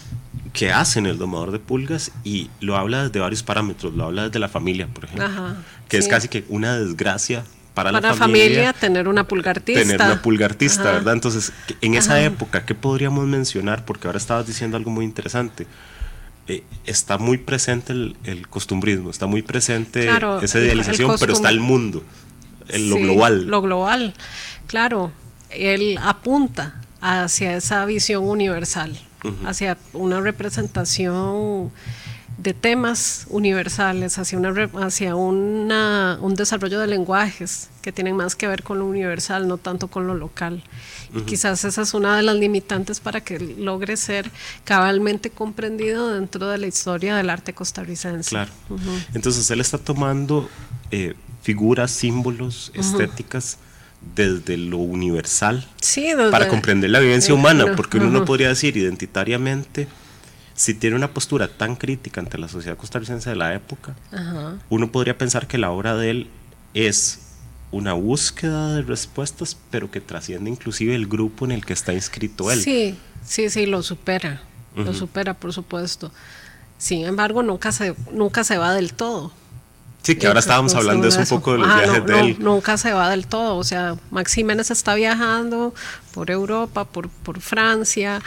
que 0.52 0.70
hace 0.72 0.98
en 0.98 1.06
el 1.06 1.16
domador 1.18 1.50
de 1.52 1.58
pulgas 1.58 2.10
y 2.24 2.50
lo 2.60 2.76
habla 2.76 3.04
desde 3.04 3.20
varios 3.20 3.42
parámetros, 3.42 3.94
lo 3.94 4.04
habla 4.04 4.24
desde 4.24 4.38
la 4.38 4.48
familia, 4.48 4.86
por 4.86 5.04
ejemplo, 5.04 5.24
Ajá, 5.26 5.56
que 5.88 5.96
es 5.98 6.08
casi 6.08 6.28
que 6.28 6.44
una 6.48 6.78
desgracia 6.78 7.44
para, 7.74 7.90
Para 7.90 8.08
la 8.10 8.14
familia, 8.14 8.72
tener 8.74 9.08
una 9.08 9.24
pulgartista. 9.26 9.80
tener 9.80 9.96
una 10.00 10.20
pulgartista. 10.20 10.82
¿verdad? 10.92 11.14
Entonces, 11.14 11.52
en 11.80 11.94
esa 11.94 12.12
Ajá. 12.16 12.22
época, 12.24 12.66
¿qué 12.66 12.74
podríamos 12.74 13.26
mencionar? 13.26 13.86
Porque 13.86 14.08
ahora 14.08 14.18
estabas 14.18 14.46
diciendo 14.46 14.76
algo 14.76 14.90
muy 14.90 15.06
interesante. 15.06 15.66
Eh, 16.48 16.64
está 16.86 17.18
muy 17.18 17.38
presente 17.38 17.92
el, 17.92 18.16
el 18.24 18.48
costumbrismo, 18.48 19.10
está 19.10 19.26
muy 19.26 19.42
presente 19.42 20.02
Claro, 20.02 20.40
esa 20.40 20.58
idealización, 20.58 21.14
pero 21.20 21.32
está 21.32 21.50
el 21.50 21.60
mundo, 21.60 22.02
el, 22.68 22.90
lo 22.90 22.96
global. 22.96 23.46
Lo 23.46 23.62
global, 23.62 24.14
claro. 24.66 25.12
Él 25.50 25.98
apunta 26.02 26.80
hacia 27.00 27.56
esa 27.56 27.84
visión 27.84 28.24
universal, 28.24 28.98
hacia 29.44 29.76
una 29.92 30.20
representación 30.20 31.70
de 32.42 32.54
temas 32.54 33.26
universales, 33.28 34.18
hacia, 34.18 34.38
una, 34.38 34.68
hacia 34.84 35.14
una, 35.14 36.18
un 36.20 36.34
desarrollo 36.34 36.80
de 36.80 36.86
lenguajes 36.88 37.68
que 37.82 37.92
tienen 37.92 38.16
más 38.16 38.34
que 38.34 38.48
ver 38.48 38.62
con 38.62 38.78
lo 38.80 38.86
universal, 38.86 39.46
no 39.46 39.58
tanto 39.58 39.88
con 39.88 40.06
lo 40.06 40.14
local. 40.14 40.62
Y 41.14 41.20
quizás 41.22 41.64
esa 41.64 41.82
es 41.82 41.94
una 41.94 42.16
de 42.16 42.22
las 42.22 42.36
limitantes 42.36 42.98
para 43.00 43.20
que 43.20 43.38
logre 43.38 43.96
ser 43.96 44.30
cabalmente 44.64 45.30
comprendido 45.30 46.08
dentro 46.14 46.48
de 46.48 46.58
la 46.58 46.66
historia 46.66 47.14
del 47.16 47.28
arte 47.30 47.52
costarricense. 47.52 48.30
Claro. 48.30 48.50
Entonces 49.14 49.48
él 49.50 49.60
está 49.60 49.78
tomando 49.78 50.48
eh, 50.90 51.14
figuras, 51.42 51.90
símbolos, 51.90 52.72
estéticas 52.74 53.58
desde 54.16 54.56
lo 54.56 54.78
universal 54.78 55.64
Sí, 55.80 56.02
desde- 56.08 56.30
para 56.32 56.48
comprender 56.48 56.90
la 56.90 56.98
vivencia 56.98 57.34
humana, 57.34 57.76
porque 57.76 57.98
uno 57.98 58.10
no 58.10 58.24
podría 58.24 58.48
decir 58.48 58.76
identitariamente, 58.76 59.86
si 60.54 60.74
tiene 60.74 60.96
una 60.96 61.08
postura 61.12 61.48
tan 61.48 61.76
crítica 61.76 62.20
ante 62.20 62.38
la 62.38 62.48
sociedad 62.48 62.76
costarricense 62.76 63.30
de 63.30 63.36
la 63.36 63.54
época, 63.54 63.94
Ajá. 64.12 64.54
uno 64.68 64.90
podría 64.92 65.16
pensar 65.16 65.46
que 65.46 65.58
la 65.58 65.70
obra 65.70 65.96
de 65.96 66.10
él 66.10 66.26
es 66.74 67.20
una 67.70 67.94
búsqueda 67.94 68.74
de 68.74 68.82
respuestas, 68.82 69.56
pero 69.70 69.90
que 69.90 70.00
trasciende 70.00 70.50
inclusive 70.50 70.94
el 70.94 71.06
grupo 71.06 71.44
en 71.46 71.52
el 71.52 71.64
que 71.64 71.72
está 71.72 71.92
inscrito 71.94 72.50
él. 72.50 72.60
Sí, 72.60 72.98
sí, 73.24 73.48
sí, 73.48 73.66
lo 73.66 73.82
supera, 73.82 74.42
lo 74.76 74.82
Ujú. 74.90 74.94
supera, 74.94 75.34
por 75.34 75.52
supuesto. 75.52 76.12
Sin 76.78 77.04
embargo, 77.06 77.42
nunca 77.42 77.72
se, 77.72 77.94
nunca 78.12 78.44
se 78.44 78.58
va 78.58 78.74
del 78.74 78.92
todo. 78.92 79.32
Sí, 80.02 80.16
que 80.16 80.26
ahora 80.26 80.40
estábamos 80.40 80.74
No 80.74 80.80
hablando 80.80 81.06
eso 81.06 81.20
un 81.20 81.26
poco 81.26 81.52
de 81.52 81.58
los 81.58 81.68
Ajá, 81.68 81.82
viajes 81.82 82.00
no, 82.00 82.06
de 82.06 82.12
no, 82.12 82.18
él. 82.18 82.36
Nunca 82.40 82.76
se 82.76 82.92
va 82.92 83.08
del 83.08 83.28
todo. 83.28 83.56
O 83.56 83.62
sea, 83.62 83.96
Max 84.10 84.34
Jiménez 84.34 84.70
está 84.72 84.96
viajando 84.96 85.72
por 86.12 86.30
Europa, 86.32 86.84
por, 86.84 87.08
por 87.08 87.40
Francia, 87.40 88.20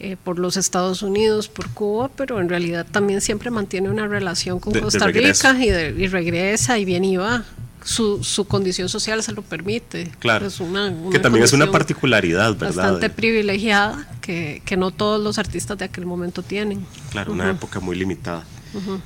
eh, 0.00 0.16
por 0.22 0.38
los 0.38 0.56
Estados 0.56 1.02
Unidos, 1.02 1.48
por 1.48 1.68
Cuba, 1.70 2.08
pero 2.16 2.40
en 2.40 2.48
realidad 2.48 2.86
también 2.90 3.20
siempre 3.20 3.50
mantiene 3.50 3.90
una 3.90 4.06
relación 4.06 4.60
con 4.60 4.72
De- 4.72 4.78
de 4.80 4.84
Costa 4.84 5.06
regreso. 5.06 5.52
Rica 5.52 5.64
y, 5.64 5.70
de- 5.70 5.94
y 5.98 6.06
regresa 6.06 6.78
y 6.78 6.84
viene 6.84 7.08
y 7.08 7.16
va. 7.16 7.44
Su, 7.84 8.22
su 8.22 8.44
condición 8.46 8.88
social 8.88 9.22
se 9.22 9.32
lo 9.32 9.40
permite. 9.42 10.10
Claro. 10.18 10.46
Es 10.46 10.60
una- 10.60 10.88
una 10.88 11.10
que 11.10 11.18
también 11.20 11.44
es 11.44 11.52
una 11.52 11.70
particularidad, 11.70 12.54
¿verdad? 12.56 12.74
bastante 12.76 13.08
De- 13.08 13.14
privilegiada 13.14 14.06
que, 14.20 14.60
que 14.64 14.76
no 14.76 14.90
todos 14.90 15.22
los 15.22 15.38
artistas 15.38 15.78
de 15.78 15.86
aquel 15.86 16.04
momento 16.04 16.42
tienen. 16.42 16.84
Claro, 17.10 17.32
una 17.32 17.50
época 17.50 17.80
muy 17.80 17.96
limitada. 17.96 18.44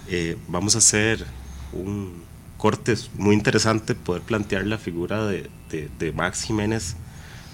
Eh, 0.08 0.36
vamos 0.48 0.74
a 0.74 0.78
hacer 0.78 1.24
un 1.72 2.22
corte 2.58 2.94
muy 3.16 3.34
interesante, 3.34 3.94
poder 3.94 4.22
plantear 4.22 4.66
la 4.66 4.78
figura 4.78 5.26
de, 5.26 5.48
de- 5.70 5.88
de 5.98 6.12
Max 6.12 6.42
Jiménez 6.42 6.96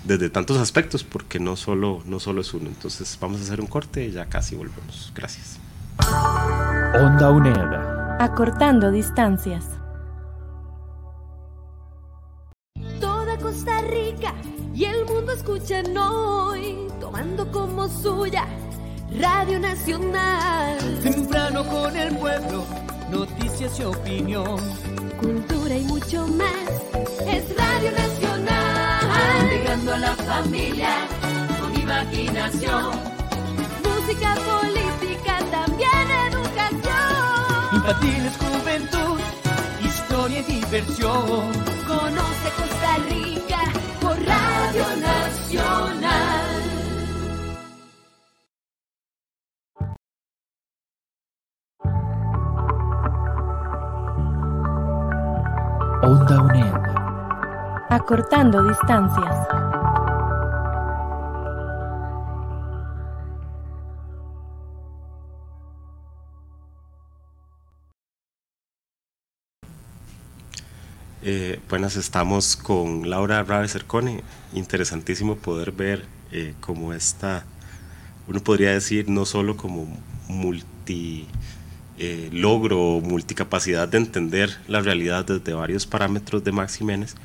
desde 0.09 0.31
tantos 0.31 0.57
aspectos, 0.57 1.05
porque 1.05 1.39
no 1.39 1.55
solo, 1.55 2.03
no 2.07 2.19
solo 2.19 2.41
es 2.41 2.53
uno. 2.55 2.67
Entonces 2.67 3.17
vamos 3.21 3.41
a 3.41 3.45
hacer 3.45 3.61
un 3.61 3.67
corte 3.67 4.07
y 4.07 4.11
ya 4.11 4.25
casi 4.25 4.57
volvemos. 4.57 5.13
Gracias. 5.15 5.59
Onda 6.95 7.31
UNED. 7.31 8.19
Acortando 8.19 8.91
distancias. 8.91 9.67
Toda 13.01 13.37
Costa 13.39 13.83
Rica 13.83 14.35
y 14.75 14.87
el 14.87 15.05
mundo 15.05 15.33
escuchan 15.33 15.97
hoy, 15.97 16.89
tomando 17.01 17.51
como 17.53 17.87
suya 17.89 18.47
Radio 19.21 19.61
Nacional. 19.61 20.79
Temprano 21.03 21.65
con 21.67 21.95
el 21.97 22.17
pueblo, 22.17 22.65
noticias 23.11 23.79
y 23.79 23.85
opinión. 23.85 24.59
Cultura 25.21 25.77
y 25.77 25.85
mucho 25.85 26.27
más 26.29 26.69
es 27.27 27.45
Radio 27.57 27.91
Nacional. 27.91 28.18
A 29.91 29.97
la 29.97 30.15
familia 30.15 30.91
con 31.59 31.75
imaginación. 31.75 32.91
Música, 33.83 34.35
política, 34.35 35.39
también 35.51 36.07
educación. 36.29 37.73
Infantiles, 37.73 38.37
juventud, 38.37 39.19
historia 39.83 40.41
y 40.41 40.43
diversión. 40.43 41.53
Conoce 41.87 42.49
Costa 42.59 42.99
Rica 43.09 43.61
por 44.01 44.17
Radio 44.27 44.85
Nacional. 45.01 46.47
Onda 56.03 56.43
UNED. 56.43 56.75
Acortando 57.91 58.63
distancias. 58.65 59.49
Buenas, 71.69 71.97
estamos 71.97 72.57
con 72.57 73.11
Laura 73.11 73.43
Rabe 73.43 73.69
Cercone. 73.69 74.23
Interesantísimo 74.55 75.37
poder 75.37 75.73
ver 75.73 76.07
eh, 76.33 76.55
cómo 76.61 76.95
esta, 76.95 77.45
uno 78.27 78.41
podría 78.41 78.73
decir, 78.73 79.11
no 79.11 79.27
solo 79.27 79.57
como 79.57 79.87
multi 80.29 81.27
eh, 81.99 82.31
logro, 82.33 83.01
multicapacidad 83.03 83.87
de 83.87 83.99
entender 83.99 84.57
la 84.67 84.81
realidad 84.81 85.27
desde 85.27 85.53
varios 85.53 85.87
parámetros 85.87 86.43
de 86.43 86.53
Max 86.53 86.77
Jiménez, 86.77 87.17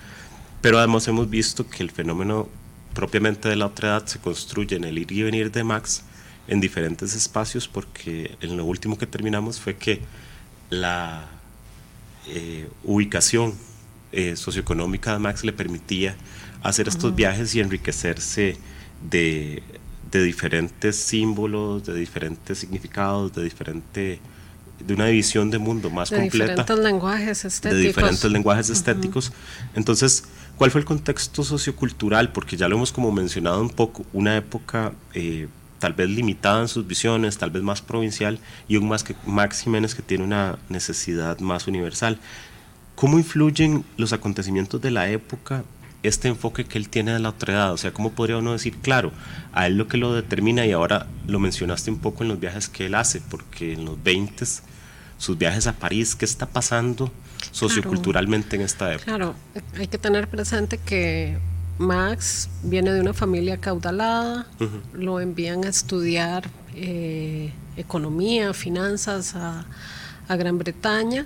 pero 0.61 0.77
además 0.77 1.07
hemos 1.07 1.29
visto 1.29 1.69
que 1.69 1.81
el 1.81 1.91
fenómeno 1.91 2.49
propiamente 2.93 3.47
de 3.47 3.55
la 3.55 3.67
otra 3.67 3.89
edad 3.89 4.05
se 4.07 4.19
construye 4.19 4.75
en 4.75 4.83
el 4.83 4.97
ir 4.97 5.11
y 5.11 5.23
venir 5.23 5.51
de 5.51 5.63
Max 5.63 6.03
en 6.49 6.59
diferentes 6.59 7.15
espacios, 7.15 7.69
porque 7.69 8.35
en 8.41 8.57
lo 8.57 8.65
último 8.65 8.97
que 8.97 9.07
terminamos 9.07 9.59
fue 9.59 9.77
que 9.77 10.01
la 10.69 11.29
eh, 12.27 12.67
ubicación 12.83 13.53
eh, 14.13 14.35
socioeconómica 14.35 15.13
de 15.13 15.19
Max 15.19 15.43
le 15.43 15.53
permitía 15.53 16.15
hacer 16.61 16.87
estos 16.87 17.13
viajes 17.13 17.53
y 17.55 17.59
enriquecerse 17.59 18.57
de, 19.09 19.61
de 20.11 20.23
diferentes 20.23 20.95
símbolos, 20.95 21.85
de 21.85 21.93
diferentes 21.93 22.59
significados, 22.59 23.33
de 23.33 23.43
diferente 23.43 24.19
de 24.79 24.93
una 24.93 25.05
división 25.07 25.49
de 25.49 25.57
mundo 25.57 25.89
más 25.89 26.09
de 26.09 26.17
completa. 26.17 26.45
diferentes 26.45 26.79
lenguajes 26.79 27.45
estéticos. 27.45 27.77
De 27.81 27.87
diferentes 27.87 28.31
lenguajes 28.31 28.69
estéticos. 28.69 29.31
Entonces, 29.75 30.25
¿cuál 30.57 30.71
fue 30.71 30.81
el 30.81 30.85
contexto 30.85 31.43
sociocultural? 31.43 32.31
Porque 32.31 32.57
ya 32.57 32.67
lo 32.67 32.75
hemos 32.75 32.91
como 32.91 33.11
mencionado 33.11 33.61
un 33.61 33.69
poco, 33.69 34.05
una 34.13 34.35
época 34.35 34.93
eh, 35.13 35.47
tal 35.79 35.93
vez 35.93 36.09
limitada 36.09 36.61
en 36.61 36.67
sus 36.67 36.87
visiones, 36.87 37.37
tal 37.37 37.51
vez 37.51 37.63
más 37.63 37.81
provincial, 37.81 38.39
y 38.67 38.77
un 38.77 38.87
más 38.87 39.03
que, 39.03 39.15
Max 39.25 39.61
Jiménez 39.61 39.95
que 39.95 40.01
tiene 40.01 40.23
una 40.23 40.57
necesidad 40.69 41.39
más 41.39 41.67
universal. 41.67 42.19
¿Cómo 42.95 43.17
influyen 43.17 43.83
los 43.97 44.13
acontecimientos 44.13 44.81
de 44.81 44.91
la 44.91 45.09
época 45.09 45.63
este 46.03 46.27
enfoque 46.27 46.65
que 46.65 46.77
él 46.77 46.89
tiene 46.89 47.13
de 47.13 47.19
la 47.19 47.29
otra 47.29 47.53
edad? 47.53 47.73
O 47.73 47.77
sea, 47.77 47.91
¿cómo 47.91 48.11
podría 48.11 48.37
uno 48.37 48.51
decir, 48.53 48.75
claro, 48.77 49.11
a 49.51 49.67
él 49.67 49.77
lo 49.77 49.87
que 49.87 49.97
lo 49.97 50.13
determina, 50.13 50.65
y 50.65 50.71
ahora 50.71 51.07
lo 51.27 51.39
mencionaste 51.39 51.91
un 51.91 51.99
poco 51.99 52.23
en 52.23 52.29
los 52.29 52.39
viajes 52.39 52.69
que 52.69 52.85
él 52.85 52.95
hace, 52.95 53.21
porque 53.21 53.73
en 53.73 53.85
los 53.85 54.01
20 54.03 54.45
sus 55.17 55.37
viajes 55.37 55.67
a 55.67 55.73
París, 55.73 56.15
¿qué 56.15 56.25
está 56.25 56.45
pasando 56.45 57.11
socioculturalmente 57.51 58.55
en 58.57 58.61
esta 58.63 58.91
época? 58.91 59.05
Claro, 59.05 59.35
hay 59.77 59.87
que 59.87 59.97
tener 59.97 60.27
presente 60.27 60.77
que 60.77 61.37
Max 61.77 62.49
viene 62.63 62.91
de 62.91 63.01
una 63.01 63.13
familia 63.13 63.57
caudalada, 63.57 64.47
Ujú. 64.59 64.81
lo 64.93 65.19
envían 65.19 65.63
a 65.65 65.69
estudiar 65.69 66.49
eh, 66.75 67.51
economía, 67.77 68.53
finanzas 68.53 69.35
a, 69.35 69.65
a 70.27 70.35
Gran 70.35 70.57
Bretaña, 70.57 71.25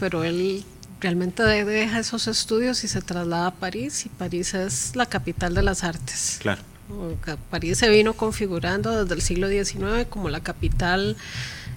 pero 0.00 0.24
él 0.24 0.64
realmente 1.00 1.42
de- 1.42 1.64
deja 1.64 1.98
esos 2.00 2.26
estudios 2.28 2.82
y 2.84 2.88
se 2.88 3.00
traslada 3.02 3.48
a 3.48 3.54
París, 3.54 4.06
y 4.06 4.08
París 4.08 4.54
es 4.54 4.96
la 4.96 5.06
capital 5.06 5.54
de 5.54 5.62
las 5.62 5.84
artes. 5.84 6.38
Claro. 6.40 6.62
París 7.50 7.76
se 7.78 7.90
vino 7.90 8.14
configurando 8.14 9.02
desde 9.02 9.14
el 9.14 9.20
siglo 9.20 9.48
XIX 9.48 10.06
como 10.08 10.30
la 10.30 10.40
capital 10.40 11.16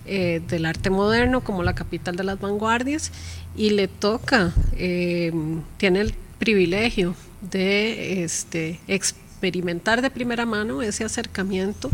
eh, 0.05 0.41
del 0.47 0.65
arte 0.65 0.89
moderno, 0.89 1.41
como 1.41 1.63
la 1.63 1.75
capital 1.75 2.15
de 2.15 2.23
las 2.23 2.39
vanguardias, 2.39 3.11
y 3.55 3.71
le 3.71 3.87
toca, 3.89 4.53
eh, 4.73 5.31
tiene 5.77 5.99
el 6.01 6.15
privilegio 6.39 7.13
de 7.41 8.23
este, 8.23 8.79
experimentar 8.87 10.01
de 10.01 10.09
primera 10.09 10.45
mano 10.45 10.81
ese 10.81 11.03
acercamiento 11.03 11.91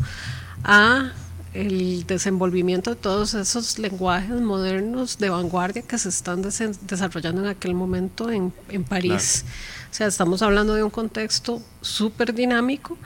a 0.63 1.11
el 1.61 2.05
desenvolvimiento 2.05 2.91
de 2.91 2.95
todos 2.97 3.33
esos 3.33 3.79
lenguajes 3.79 4.39
modernos 4.41 5.17
de 5.17 5.29
vanguardia 5.29 5.81
que 5.81 5.97
se 5.97 6.09
están 6.09 6.41
desarrollando 6.41 7.41
en 7.43 7.47
aquel 7.47 7.73
momento 7.73 8.29
en, 8.31 8.53
en 8.69 8.83
París. 8.83 9.43
O 9.89 9.93
sea, 9.97 10.07
estamos 10.07 10.41
hablando 10.41 10.75
de 10.75 10.83
un 10.83 10.89
contexto 10.91 11.61
súper 11.81 12.33
dinámico 12.35 12.97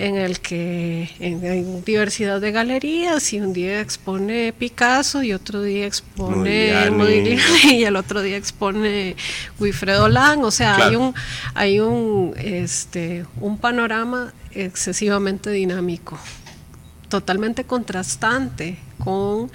en 0.00 0.16
el 0.16 0.40
que 0.40 1.10
en- 1.20 1.44
hay 1.44 1.82
diversidad 1.86 2.40
de 2.40 2.50
galerías 2.50 3.32
y 3.34 3.40
un 3.40 3.52
día 3.52 3.80
expone 3.80 4.52
Picasso 4.58 5.22
y 5.22 5.32
otro 5.32 5.62
día 5.62 5.86
expone 5.86 6.90
Modigliani. 6.90 7.76
Y 7.78 7.84
el 7.84 7.94
otro 7.94 8.22
día 8.22 8.36
expone 8.36 9.14
Wilfredo 9.60 10.08
Lang. 10.08 10.42
O 10.42 10.50
sea, 10.50 10.76
hay 10.76 10.96
un 10.96 11.14
hay 11.54 11.78
un 11.80 12.34
este 12.38 13.24
un 13.40 13.58
panorama 13.58 14.32
excesivamente 14.52 15.50
dinámico 15.50 16.18
totalmente 17.10 17.64
contrastante 17.64 18.78
con 18.98 19.50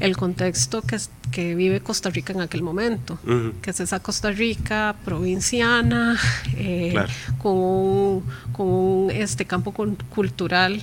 el 0.00 0.16
contexto 0.16 0.82
que, 0.82 1.54
vive 1.54 1.80
Costa 1.80 2.10
Rica 2.10 2.32
en 2.32 2.40
aquel 2.42 2.62
momento, 2.62 3.18
que 3.62 3.70
es 3.70 3.80
esa 3.80 4.00
Costa 4.00 4.30
Rica 4.30 4.94
provinciana, 5.04 6.18
eh, 6.56 6.90
Claro. 6.92 7.08
con, 7.38 7.52
un, 7.56 8.24
con 8.52 8.66
un, 8.66 9.10
este 9.10 9.44
campo 9.46 9.72
cul- 9.72 9.96
cultural 10.10 10.80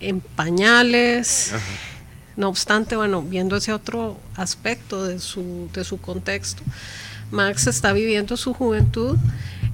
en 0.00 0.20
pañales. 0.20 1.52
No 2.36 2.48
obstante, 2.48 2.96
bueno, 2.96 3.22
viendo 3.22 3.56
ese 3.56 3.72
otro 3.72 4.18
aspecto 4.36 5.04
de 5.06 5.18
su, 5.18 5.68
de 5.74 5.84
su 5.84 6.00
contexto, 6.00 6.62
Max 7.30 7.66
está 7.66 7.92
viviendo 7.92 8.36
su 8.36 8.52
juventud 8.54 9.16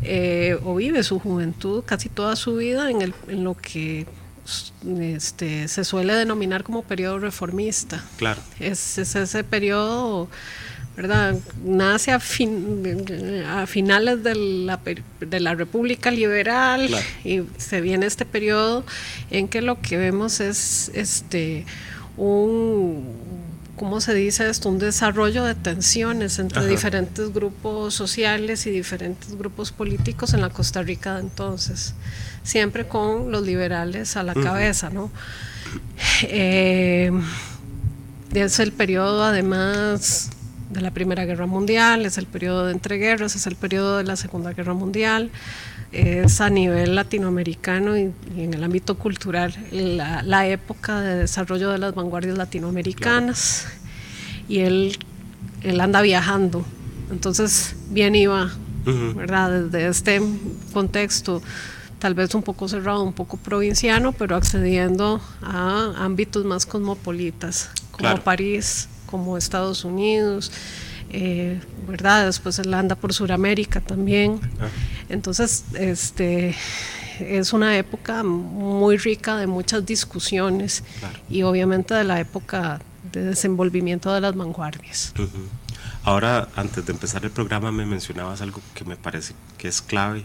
eh, 0.02 0.58
o 0.64 0.74
vive 0.76 1.02
su 1.02 1.18
juventud 1.18 1.82
casi 1.84 2.08
toda 2.08 2.36
su 2.36 2.56
vida 2.56 2.90
en, 2.90 3.02
el, 3.02 3.14
en 3.28 3.42
lo 3.44 3.54
que 3.56 4.06
este, 4.98 5.68
se 5.68 5.84
suele 5.84 6.14
denominar 6.14 6.64
como 6.64 6.82
periodo 6.82 7.18
reformista. 7.18 8.02
Claro. 8.16 8.40
Es, 8.60 8.98
es 8.98 9.14
ese 9.14 9.44
periodo, 9.44 10.28
¿verdad? 10.96 11.36
Nace 11.64 12.12
a, 12.12 12.20
fin- 12.20 13.44
a 13.46 13.66
finales 13.66 14.22
de 14.22 14.34
la, 14.34 14.80
de 15.20 15.40
la 15.40 15.54
República 15.54 16.10
Liberal 16.10 16.86
Claro. 16.88 17.04
y 17.24 17.42
se 17.56 17.80
viene 17.80 18.06
este 18.06 18.24
periodo 18.24 18.84
en 19.30 19.48
que 19.48 19.62
lo 19.62 19.80
que 19.80 19.96
vemos 19.96 20.40
es 20.40 20.90
este 20.94 21.64
un 22.16 23.16
¿cómo 23.76 24.00
se 24.00 24.12
dice 24.12 24.50
esto? 24.50 24.68
Un 24.70 24.80
desarrollo 24.80 25.44
de 25.44 25.54
tensiones 25.54 26.40
entre 26.40 26.58
Ajá. 26.58 26.66
diferentes 26.68 27.32
grupos 27.32 27.94
sociales 27.94 28.66
y 28.66 28.70
diferentes 28.70 29.36
grupos 29.38 29.70
políticos 29.70 30.34
en 30.34 30.40
la 30.40 30.50
Costa 30.50 30.82
Rica 30.82 31.14
de 31.14 31.20
entonces, 31.20 31.94
siempre 32.42 32.86
con 32.86 33.30
los 33.30 33.42
liberales 33.42 34.16
a 34.16 34.22
la 34.22 34.34
cabeza, 34.34 34.90
¿no? 34.90 35.10
Eh, 36.22 37.10
es 38.34 38.58
el 38.58 38.72
periodo 38.72 39.24
además 39.24 40.30
de 40.70 40.80
la 40.80 40.90
Primera 40.90 41.24
Guerra 41.24 41.46
Mundial, 41.46 42.04
es 42.04 42.18
el 42.18 42.26
periodo 42.26 42.66
de 42.66 42.72
entreguerras, 42.72 43.34
es 43.36 43.46
el 43.46 43.56
periodo 43.56 43.98
de 43.98 44.04
la 44.04 44.16
Segunda 44.16 44.52
Guerra 44.52 44.74
Mundial, 44.74 45.30
es 45.92 46.40
a 46.42 46.50
nivel 46.50 46.94
latinoamericano 46.94 47.96
y, 47.96 48.12
y 48.36 48.42
en 48.42 48.52
el 48.52 48.62
ámbito 48.62 48.98
cultural 48.98 49.54
la, 49.70 50.22
la 50.22 50.46
época 50.46 51.00
de 51.00 51.16
desarrollo 51.16 51.70
de 51.70 51.78
las 51.78 51.94
vanguardias 51.94 52.36
latinoamericanas 52.36 53.66
y 54.48 54.58
él, 54.60 54.98
él 55.62 55.80
anda 55.80 56.02
viajando, 56.02 56.64
entonces 57.10 57.74
bien 57.90 58.14
iba, 58.14 58.50
Ujú. 58.86 59.14
¿verdad? 59.14 59.62
Desde 59.62 59.88
este 59.88 60.22
contexto 60.74 61.42
tal 61.98 62.14
vez 62.14 62.34
un 62.34 62.42
poco 62.42 62.68
cerrado, 62.68 63.02
un 63.02 63.12
poco 63.12 63.36
provinciano, 63.36 64.12
pero 64.12 64.36
accediendo 64.36 65.20
a 65.42 65.92
ámbitos 65.98 66.44
más 66.44 66.64
cosmopolitas, 66.66 67.70
como 67.90 67.98
Claro. 68.08 68.22
París, 68.24 68.88
como 69.06 69.36
Estados 69.36 69.84
Unidos, 69.84 70.52
eh, 71.10 71.60
¿verdad? 71.88 72.26
Después 72.26 72.58
él 72.58 72.72
anda 72.74 72.94
por 72.94 73.12
Sudamérica 73.14 73.80
también. 73.80 74.40
Entonces, 75.08 75.64
este 75.74 76.54
es 77.18 77.52
una 77.52 77.76
época 77.76 78.22
muy 78.22 78.96
rica 78.96 79.36
de 79.38 79.46
muchas 79.48 79.84
discusiones 79.84 80.84
Claro. 81.00 81.18
y 81.28 81.42
obviamente 81.42 81.94
de 81.94 82.04
la 82.04 82.20
época 82.20 82.80
de 83.10 83.24
desenvolvimiento 83.24 84.12
de 84.12 84.20
las 84.20 84.36
vanguardias. 84.36 85.14
Ujú. 85.18 85.28
Ahora, 86.04 86.48
antes 86.54 86.86
de 86.86 86.92
empezar 86.92 87.24
el 87.24 87.30
programa, 87.30 87.72
me 87.72 87.84
mencionabas 87.86 88.40
algo 88.40 88.60
que 88.74 88.84
me 88.84 88.96
parece 88.96 89.34
que 89.56 89.66
es 89.68 89.82
clave 89.82 90.24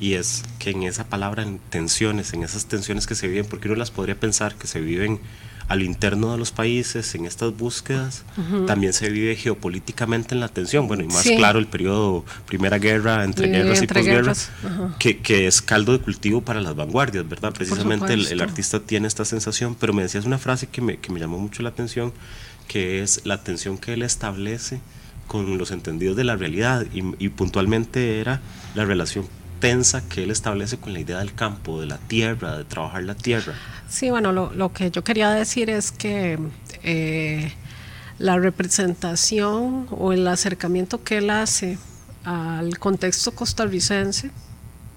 y 0.00 0.14
es 0.14 0.42
que 0.58 0.70
en 0.70 0.82
esa 0.84 1.04
palabra, 1.04 1.42
en 1.42 1.58
tensiones, 1.58 2.32
en 2.32 2.42
esas 2.42 2.66
tensiones 2.66 3.06
que 3.06 3.14
se 3.14 3.28
viven, 3.28 3.46
porque 3.46 3.68
uno 3.68 3.76
las 3.76 3.90
podría 3.90 4.18
pensar 4.18 4.54
que 4.56 4.66
se 4.66 4.80
viven 4.80 5.20
a 5.68 5.76
lo 5.76 5.84
interno 5.84 6.32
de 6.32 6.38
los 6.38 6.50
países, 6.50 7.14
en 7.14 7.26
estas 7.26 7.56
búsquedas, 7.56 8.24
también 8.66 8.92
se 8.92 9.08
vive 9.08 9.36
geopolíticamente 9.36 10.34
en 10.34 10.40
la 10.40 10.48
tensión. 10.48 10.88
Bueno, 10.88 11.04
y 11.04 11.06
más 11.06 11.22
Sí. 11.22 11.36
claro 11.36 11.60
el 11.60 11.68
periodo 11.68 12.24
Primera 12.46 12.78
Guerra, 12.78 13.22
entre 13.22 13.46
Y 13.46 13.50
guerras 13.52 13.78
y 13.78 13.82
entre 13.82 14.00
posguerra, 14.00 14.20
guerras, 14.22 14.50
ajá. 14.64 14.96
que, 14.98 15.18
que 15.18 15.46
es 15.46 15.62
caldo 15.62 15.92
de 15.92 16.00
cultivo 16.00 16.40
para 16.40 16.60
las 16.60 16.74
vanguardias, 16.74 17.28
¿verdad? 17.28 17.52
Precisamente 17.52 18.14
el, 18.14 18.26
el 18.26 18.40
artista 18.40 18.80
tiene 18.80 19.06
esta 19.06 19.24
sensación, 19.24 19.76
pero 19.78 19.92
me 19.92 20.02
decías 20.02 20.24
una 20.24 20.38
frase 20.38 20.66
que 20.66 20.80
me, 20.80 20.96
que 20.96 21.12
me 21.12 21.20
llamó 21.20 21.38
mucho 21.38 21.62
la 21.62 21.68
atención, 21.68 22.12
que 22.66 23.00
es 23.02 23.20
la 23.24 23.44
tensión 23.44 23.78
que 23.78 23.92
él 23.92 24.02
establece 24.02 24.80
con 25.28 25.56
los 25.56 25.70
entendidos 25.70 26.16
de 26.16 26.24
la 26.24 26.34
realidad 26.34 26.84
y, 26.92 27.04
y 27.24 27.28
puntualmente 27.28 28.18
era 28.20 28.40
la 28.74 28.84
relación 28.84 29.28
tensa 29.60 30.02
que 30.08 30.24
él 30.24 30.30
establece 30.30 30.78
con 30.78 30.92
la 30.92 31.00
idea 31.00 31.18
del 31.18 31.34
campo, 31.34 31.80
de 31.80 31.86
la 31.86 31.98
tierra, 31.98 32.56
de 32.56 32.64
trabajar 32.64 33.04
la 33.04 33.14
tierra. 33.14 33.54
Sí, 33.88 34.10
bueno, 34.10 34.32
lo, 34.32 34.52
lo 34.52 34.72
que 34.72 34.90
yo 34.90 35.04
quería 35.04 35.30
decir 35.30 35.70
es 35.70 35.92
que 35.92 36.38
eh, 36.82 37.52
la 38.18 38.38
representación 38.38 39.86
o 39.90 40.12
el 40.12 40.26
acercamiento 40.26 41.02
que 41.02 41.18
él 41.18 41.30
hace 41.30 41.78
al 42.24 42.78
contexto 42.78 43.32
costarricense, 43.32 44.30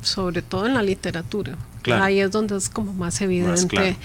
sobre 0.01 0.41
todo 0.41 0.65
en 0.65 0.73
la 0.73 0.81
literatura. 0.83 1.55
Claro. 1.81 2.03
Ahí 2.03 2.19
es 2.19 2.31
donde 2.31 2.57
es 2.57 2.69
como 2.69 2.93
más 2.93 3.21
evidente. 3.21 3.67
claro. 3.67 3.95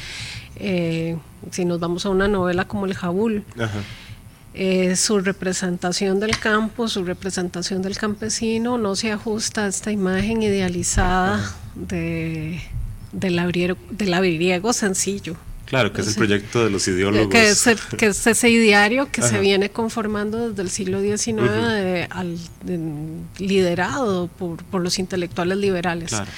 eh, 0.57 1.16
si 1.53 1.64
nos 1.64 1.79
vamos 1.81 2.05
a 2.05 2.11
una 2.11 2.29
novela 2.29 2.66
como 2.66 2.87
El 2.87 2.94
Jabul, 2.94 3.44
Ajá. 3.57 3.79
Eh, 4.54 4.96
su 4.96 5.20
representación 5.20 6.20
del 6.20 6.38
campo, 6.38 6.88
su 6.88 7.04
representación 7.04 7.82
del 7.82 7.96
campesino 7.96 8.78
no 8.78 8.96
se 8.96 9.12
ajusta 9.12 9.64
a 9.64 9.68
esta 9.68 9.92
imagen 9.92 10.42
idealizada 10.42 11.54
de, 11.74 12.61
del, 13.12 13.37
labriero, 13.37 13.76
del 13.90 14.11
sencillo. 14.72 15.37
Claro, 15.66 15.92
que 15.92 16.00
es 16.00 16.08
el 16.08 16.14
proyecto 16.14 16.64
de 16.64 16.70
los 16.70 16.88
ideólogos. 16.88 17.28
Que 17.28 17.50
es, 17.50 17.66
el- 17.66 17.78
que 17.98 18.06
es 18.06 18.26
ese 18.26 18.48
ideario 18.48 19.12
que 19.12 19.20
se 19.20 19.38
viene 19.38 19.68
conformando 19.68 20.48
desde 20.48 20.62
el 20.62 20.70
siglo 20.70 21.02
XIX, 21.02 21.42
de- 21.52 22.06
al- 22.08 22.38
de- 22.64 22.78
liderado 23.38 24.28
por, 24.28 24.64
por 24.64 24.80
los 24.80 24.98
intelectuales 24.98 25.58
liberales. 25.58 26.08
Claro. 26.08 26.30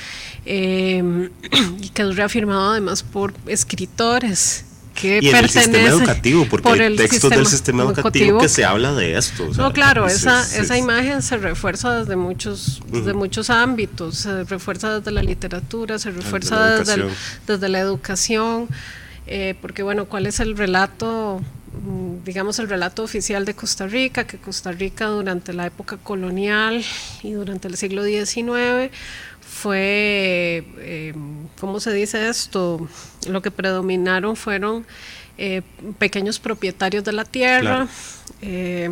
Eh, 0.47 1.29
y 1.81 1.89
que 1.91 2.03
es 2.03 2.17
reafirmado 2.17 2.73
además 2.73 3.05
por 3.05 3.33
escritores 3.47 4.65
que 5.01 5.19
y 5.23 5.29
en 5.29 5.37
el 5.37 5.49
sistema 5.51 5.89
educativo, 5.89 6.47
porque 6.51 6.63
por 6.69 6.81
hay 6.81 6.87
el 6.87 6.97
textos 6.97 7.31
del 7.31 7.47
sistema 7.47 7.83
educativo 7.85 8.39
que 8.41 8.49
se 8.49 8.65
habla 8.65 8.93
de 8.95 9.17
esto. 9.17 9.49
o 9.49 9.55
sea, 9.55 9.65
no, 9.65 9.73
claro, 9.73 10.07
es- 10.07 10.15
esa, 10.17 10.43
es- 10.43 10.55
esa 10.59 10.75
es- 10.75 10.81
imagen 10.81 11.23
se 11.23 11.37
refuerza 11.37 11.95
desde 12.01 12.17
muchos, 12.17 12.83
desde 12.89 13.11
Ujú. 13.11 13.19
muchos 13.19 13.51
ámbitos, 13.51 14.17
se 14.19 14.45
refuerza 14.45 14.99
desde 14.99 15.11
la 15.11 15.23
literatura, 15.23 15.99
se 15.99 16.11
refuerza 16.11 16.57
la 16.57 16.79
desde, 16.79 16.95
el- 16.95 17.09
desde 17.47 17.69
la 17.69 17.81
educación, 17.81 18.69
eh, 19.27 19.55
porque 19.61 19.83
bueno, 19.83 20.07
¿cuál 20.07 20.27
es 20.27 20.41
el 20.41 20.57
relato, 20.57 21.41
mm, 21.85 22.25
digamos, 22.25 22.59
el 22.59 22.69
relato 22.69 23.03
oficial 23.05 23.45
de 23.45 23.55
Costa 23.55 23.87
Rica? 23.87 24.27
Que 24.27 24.39
Costa 24.39 24.73
Rica 24.73 25.07
durante 25.07 25.53
la 25.53 25.67
época 25.67 25.97
colonial 25.99 26.83
y 27.23 27.33
durante 27.33 27.69
el 27.69 27.77
siglo 27.77 28.03
XIX 28.05 28.91
fue, 29.53 30.65
eh, 30.79 31.13
¿cómo 31.61 31.81
se 31.81 31.93
dice 31.93 32.29
esto? 32.29 32.89
Lo 33.29 33.43
que 33.43 33.51
predominaron 33.51 34.37
fueron 34.37 34.87
eh, 35.39 35.63
pequeños 35.99 36.39
propietarios 36.39 37.03
de 37.03 37.13
la 37.13 37.25
tierra, 37.25 37.61
Claro. 37.61 37.89
eh, 38.43 38.91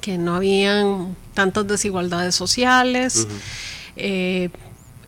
que 0.00 0.16
no 0.18 0.34
habían 0.36 1.14
tantas 1.34 1.66
desigualdades 1.66 2.34
sociales. 2.34 3.28
Eh, 3.96 4.48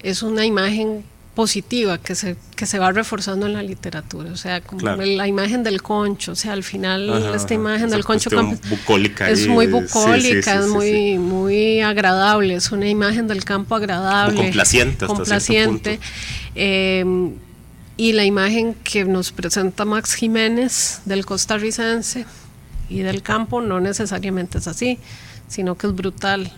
es 0.03 0.23
una 0.23 0.45
imagen 0.45 1.05
positiva 1.39 1.99
que 1.99 2.17
se, 2.17 2.37
que 2.57 2.67
se 2.67 2.81
va 2.81 2.91
reforzando 2.91 3.47
en 3.47 3.53
la 3.53 3.63
literatura, 3.63 4.33
o 4.33 4.37
sea, 4.37 4.61
como 4.61 4.81
Claro. 4.81 5.05
la 5.05 5.29
imagen 5.29 5.63
del 5.63 5.83
concho, 5.83 6.33
o 6.33 6.35
sea, 6.35 6.53
al 6.53 6.65
final 6.65 7.09
Ajá, 7.13 7.37
esta 7.37 7.55
imagen 7.55 7.91
del 7.91 8.05
concho 8.05 8.29
bucólica 8.69 9.31
es 9.31 9.47
muy 9.47 9.69
bucólica, 9.69 10.55
sí, 10.55 10.59
sí, 10.59 10.65
es 10.65 10.67
muy, 10.67 11.17
muy 11.19 11.81
agradable, 11.81 12.57
es 12.57 12.73
una 12.73 12.89
imagen 12.89 13.29
del 13.29 13.45
campo 13.45 13.77
agradable, 13.77 14.35
complaciente 14.35 15.05
hasta 15.05 15.15
complaciente. 15.15 15.91
punto. 15.99 16.07
Eh, 16.57 17.31
y 17.97 18.13
la 18.15 18.25
imagen 18.25 18.75
que 18.75 19.05
nos 19.05 19.31
presenta 19.31 19.85
Max 19.85 20.15
Jiménez 20.15 21.03
del 21.05 21.25
costarricense 21.25 22.27
y 22.89 22.99
del 23.03 23.23
campo 23.23 23.61
no 23.61 23.79
necesariamente 23.79 24.59
es 24.59 24.67
así, 24.67 24.99
sino 25.47 25.77
que 25.77 25.87
es 25.87 25.95
brutal. 25.95 26.51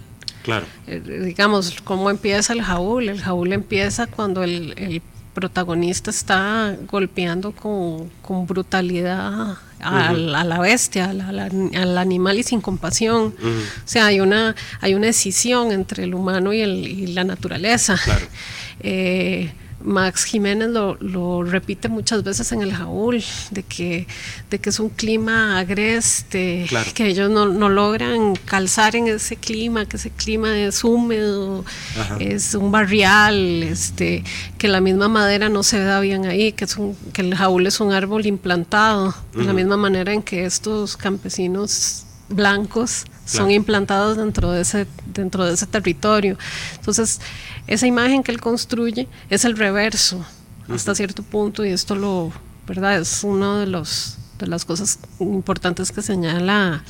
Claro. 0.43 0.67
Eh, 0.87 1.01
digamos, 1.25 1.77
¿cómo 1.85 2.11
empieza 2.11 2.53
el 2.53 2.63
jaúl? 2.63 3.09
El 3.09 3.21
jaúl 3.21 3.53
empieza 3.53 4.07
cuando 4.07 4.43
el, 4.43 4.75
el 4.77 5.03
protagonista 5.35 6.11
está 6.11 6.77
golpeando 6.91 7.53
con, 7.53 8.09
con 8.23 8.47
brutalidad 8.47 9.57
al- 9.81 10.35
a 10.35 10.45
la 10.45 10.59
bestia, 10.61 11.11
al 11.11 11.99
animal 11.99 12.39
y 12.39 12.43
sin 12.43 12.61
compasión. 12.61 13.35
O 13.43 13.89
sea, 13.89 14.07
hay 14.07 14.21
una, 14.21 14.55
hay 14.81 14.95
una 14.95 15.09
escisión 15.09 15.73
entre 15.73 16.05
el 16.05 16.15
humano 16.15 16.53
y, 16.53 16.61
el- 16.61 16.87
y 16.87 17.07
la 17.09 17.25
naturaleza. 17.25 17.97
Claro. 18.05 18.27
Eh, 18.83 19.53
Max 19.83 20.25
Jiménez 20.25 20.69
lo, 20.69 20.97
lo 21.01 21.43
repite 21.43 21.89
muchas 21.89 22.23
veces 22.23 22.53
en 22.53 22.63
el 22.63 22.73
jaúl, 22.73 23.23
de 23.51 23.63
que, 23.63 24.07
de 24.51 24.59
que 24.59 24.71
es 24.71 24.79
un 24.81 24.91
clima 24.91 25.59
agreste, 25.59 26.67
Claro. 26.69 26.91
que 26.95 27.07
ellos 27.07 27.31
no, 27.31 27.47
no 27.47 27.69
logran 27.69 28.37
calzar 28.45 28.95
en 28.97 29.09
ese 29.09 29.37
clima, 29.37 29.87
que 29.87 29.97
ese 29.97 30.11
clima 30.11 30.57
es 30.59 30.85
húmedo, 30.85 31.65
Ajá. 31.99 32.17
es 32.21 32.55
un 32.55 32.71
barrial, 32.71 33.63
este, 33.63 34.23
que 34.59 34.69
la 34.69 34.81
misma 34.81 35.09
madera 35.09 35.49
no 35.49 35.63
se 35.63 35.79
da 35.81 36.01
bien 36.01 36.27
ahí, 36.27 36.53
que, 36.53 36.65
es 36.67 36.77
un, 36.77 36.97
que 37.13 37.23
el 37.23 37.35
jaúl 37.35 37.67
es 37.67 37.81
un 37.81 37.93
árbol 37.93 38.27
implantado, 38.27 39.15
de 39.35 39.45
la 39.45 39.53
misma 39.53 39.77
manera 39.77 40.13
en 40.13 40.23
que 40.23 40.45
estos 40.45 40.97
campesinos 40.97 42.05
blancos 42.29 43.05
son 43.31 43.51
implantados 43.51 44.17
dentro 44.17 44.51
de 44.51 44.63
ese 44.63 44.87
dentro 45.07 45.45
de 45.45 45.55
ese 45.55 45.67
territorio. 45.67 46.37
Entonces, 46.77 47.21
esa 47.67 47.87
imagen 47.87 48.23
que 48.23 48.33
él 48.33 48.41
construye 48.41 49.09
es 49.29 49.45
el 49.45 49.57
reverso 49.57 50.25
hasta 50.69 50.95
cierto 50.95 51.23
punto 51.23 51.65
y 51.65 51.71
esto 51.71 51.95
lo, 51.95 52.33
¿verdad? 52.67 53.01
Es 53.01 53.25
uno 53.25 53.59
de 53.59 53.67
los 53.67 54.17
de 54.39 54.47
las 54.47 54.65
cosas 54.65 54.99
importantes 55.19 55.93
que 55.93 56.03
señala 56.03 56.83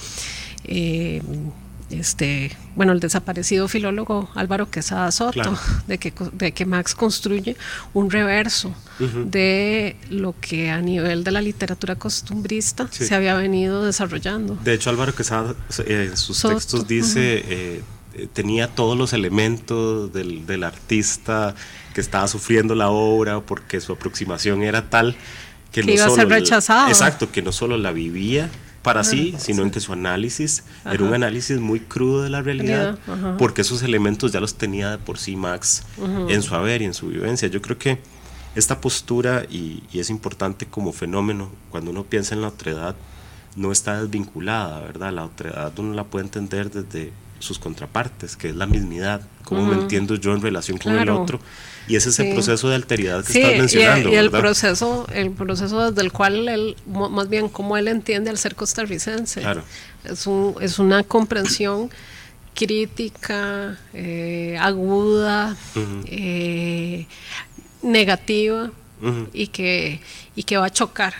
eh, 0.64 1.22
este, 1.90 2.56
bueno, 2.76 2.92
el 2.92 3.00
desaparecido 3.00 3.68
filólogo 3.68 4.30
Álvaro 4.34 4.70
Quesada 4.70 5.10
Soto, 5.12 5.32
Claro. 5.32 5.58
de, 5.86 5.98
que, 5.98 6.12
co- 6.12 6.30
de 6.32 6.52
que 6.52 6.64
Max 6.66 6.94
construye 6.94 7.56
un 7.94 8.10
reverso 8.10 8.74
de 8.98 9.96
lo 10.10 10.34
que 10.40 10.70
a 10.70 10.80
nivel 10.80 11.24
de 11.24 11.30
la 11.30 11.40
literatura 11.40 11.96
costumbrista 11.96 12.88
Sí. 12.90 13.04
se 13.06 13.14
había 13.14 13.34
venido 13.34 13.84
desarrollando. 13.84 14.56
De 14.62 14.74
hecho, 14.74 14.90
Álvaro 14.90 15.14
Quesada 15.14 15.54
eh, 15.86 16.08
en 16.10 16.16
sus 16.16 16.36
Soto, 16.38 16.54
textos 16.54 16.86
dice, 16.86 17.44
eh, 17.48 17.82
tenía 18.32 18.68
todos 18.68 18.96
los 18.98 19.12
elementos 19.12 20.12
del, 20.12 20.46
del 20.46 20.64
artista 20.64 21.54
que 21.94 22.00
estaba 22.00 22.28
sufriendo 22.28 22.74
la 22.74 22.90
obra 22.90 23.40
porque 23.40 23.80
su 23.80 23.92
aproximación 23.92 24.62
era 24.62 24.90
tal 24.90 25.16
que, 25.72 25.82
Que 25.82 25.94
iba 25.94 26.04
a 26.06 26.10
ser 26.10 26.28
la- 26.28 26.36
rechazado. 26.36 26.88
exacto, 26.88 27.30
que 27.32 27.42
no 27.42 27.52
solo 27.52 27.78
la 27.78 27.92
vivía 27.92 28.50
para 28.82 29.04
sí, 29.04 29.34
sino 29.38 29.62
en 29.62 29.70
que 29.70 29.80
su 29.80 29.92
análisis 29.92 30.64
era 30.90 31.04
un 31.04 31.12
análisis 31.12 31.58
muy 31.60 31.80
crudo 31.80 32.22
de 32.22 32.30
la 32.30 32.42
realidad, 32.42 32.98
porque 33.38 33.60
esos 33.60 33.82
elementos 33.82 34.32
ya 34.32 34.40
los 34.40 34.54
tenía 34.54 34.90
de 34.90 34.98
por 34.98 35.18
sí 35.18 35.36
Max 35.36 35.84
en 36.28 36.42
su 36.42 36.54
haber 36.54 36.82
y 36.82 36.86
en 36.86 36.94
su 36.94 37.08
vivencia. 37.08 37.48
Yo 37.48 37.60
creo 37.60 37.78
que 37.78 37.98
esta 38.54 38.80
postura, 38.80 39.44
y, 39.48 39.82
y 39.92 40.00
es 40.00 40.10
importante 40.10 40.66
como 40.66 40.92
fenómeno, 40.92 41.50
cuando 41.70 41.90
uno 41.90 42.04
piensa 42.04 42.34
en 42.34 42.42
la 42.42 42.48
otredad, 42.48 42.96
no 43.56 43.70
está 43.70 44.00
desvinculada, 44.00 44.80
¿verdad? 44.80 45.12
La 45.12 45.24
otredad 45.24 45.72
uno 45.78 45.94
la 45.94 46.04
puede 46.04 46.24
entender 46.24 46.70
desde 46.70 47.12
sus 47.40 47.58
contrapartes, 47.58 48.36
que 48.36 48.50
es 48.50 48.56
la 48.56 48.66
mismidad, 48.66 49.22
cómo 49.44 49.66
me 49.66 49.74
entiendo 49.74 50.14
yo 50.14 50.32
en 50.34 50.40
relación 50.40 50.78
con 50.78 50.96
el 50.96 51.08
otro, 51.10 51.40
y 51.88 51.96
es 51.96 52.06
ese 52.06 52.22
Sí. 52.24 52.32
proceso 52.32 52.68
de 52.68 52.76
alteridad 52.76 53.24
que 53.24 53.32
Sí, 53.32 53.40
estás 53.40 53.58
mencionando. 53.58 54.08
y 54.10 54.14
el 54.14 54.28
¿verdad? 54.28 54.40
proceso, 54.40 55.06
el 55.12 55.30
proceso 55.32 55.90
desde 55.90 56.02
el 56.02 56.12
cual 56.12 56.48
él, 56.48 56.76
más 56.86 57.28
bien 57.28 57.48
cómo 57.48 57.76
él 57.76 57.88
entiende 57.88 58.30
al 58.30 58.38
ser 58.38 58.54
costarricense. 58.54 59.40
Claro. 59.40 59.62
Es, 60.04 60.26
un, 60.28 60.54
es 60.60 60.78
una 60.78 61.02
comprensión 61.02 61.90
crítica, 62.54 63.78
eh, 63.94 64.56
aguda, 64.60 65.56
eh, 66.06 67.06
negativa 67.82 68.70
y, 69.32 69.46
que, 69.48 70.00
y 70.36 70.42
que 70.42 70.56
va 70.58 70.66
a 70.66 70.70
chocar, 70.70 71.14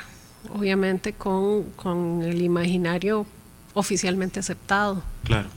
obviamente, 0.55 1.15
con, 1.15 1.65
con 1.77 2.23
el 2.23 2.43
imaginario 2.43 3.27
oficialmente 3.73 4.39
aceptado. 4.41 5.03
Claro. 5.25 5.49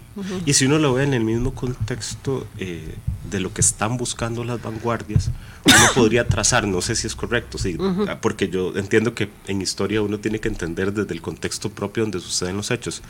Y 0.45 0.53
si 0.53 0.65
uno 0.65 0.79
lo 0.79 0.93
ve 0.93 1.03
en 1.03 1.13
el 1.13 1.23
mismo 1.23 1.53
contexto 1.53 2.45
eh, 2.57 2.95
de 3.29 3.39
lo 3.39 3.53
que 3.53 3.61
están 3.61 3.97
buscando 3.97 4.43
las 4.43 4.61
vanguardias, 4.61 5.31
uno 5.65 5.75
podría 5.95 6.27
trazar, 6.27 6.67
no 6.67 6.81
sé 6.81 6.95
si 6.95 7.07
es 7.07 7.15
correcto, 7.15 7.57
sí, 7.57 7.77
ah, 8.07 8.19
porque 8.21 8.49
yo 8.49 8.75
entiendo 8.75 9.15
que 9.15 9.29
en 9.47 9.61
historia 9.61 10.01
uno 10.01 10.19
tiene 10.19 10.39
que 10.39 10.49
entender 10.49 10.93
desde 10.93 11.13
el 11.13 11.21
contexto 11.21 11.69
propio 11.69 12.03
donde 12.03 12.19
suceden 12.19 12.57
los 12.57 12.69
hechos, 12.69 13.01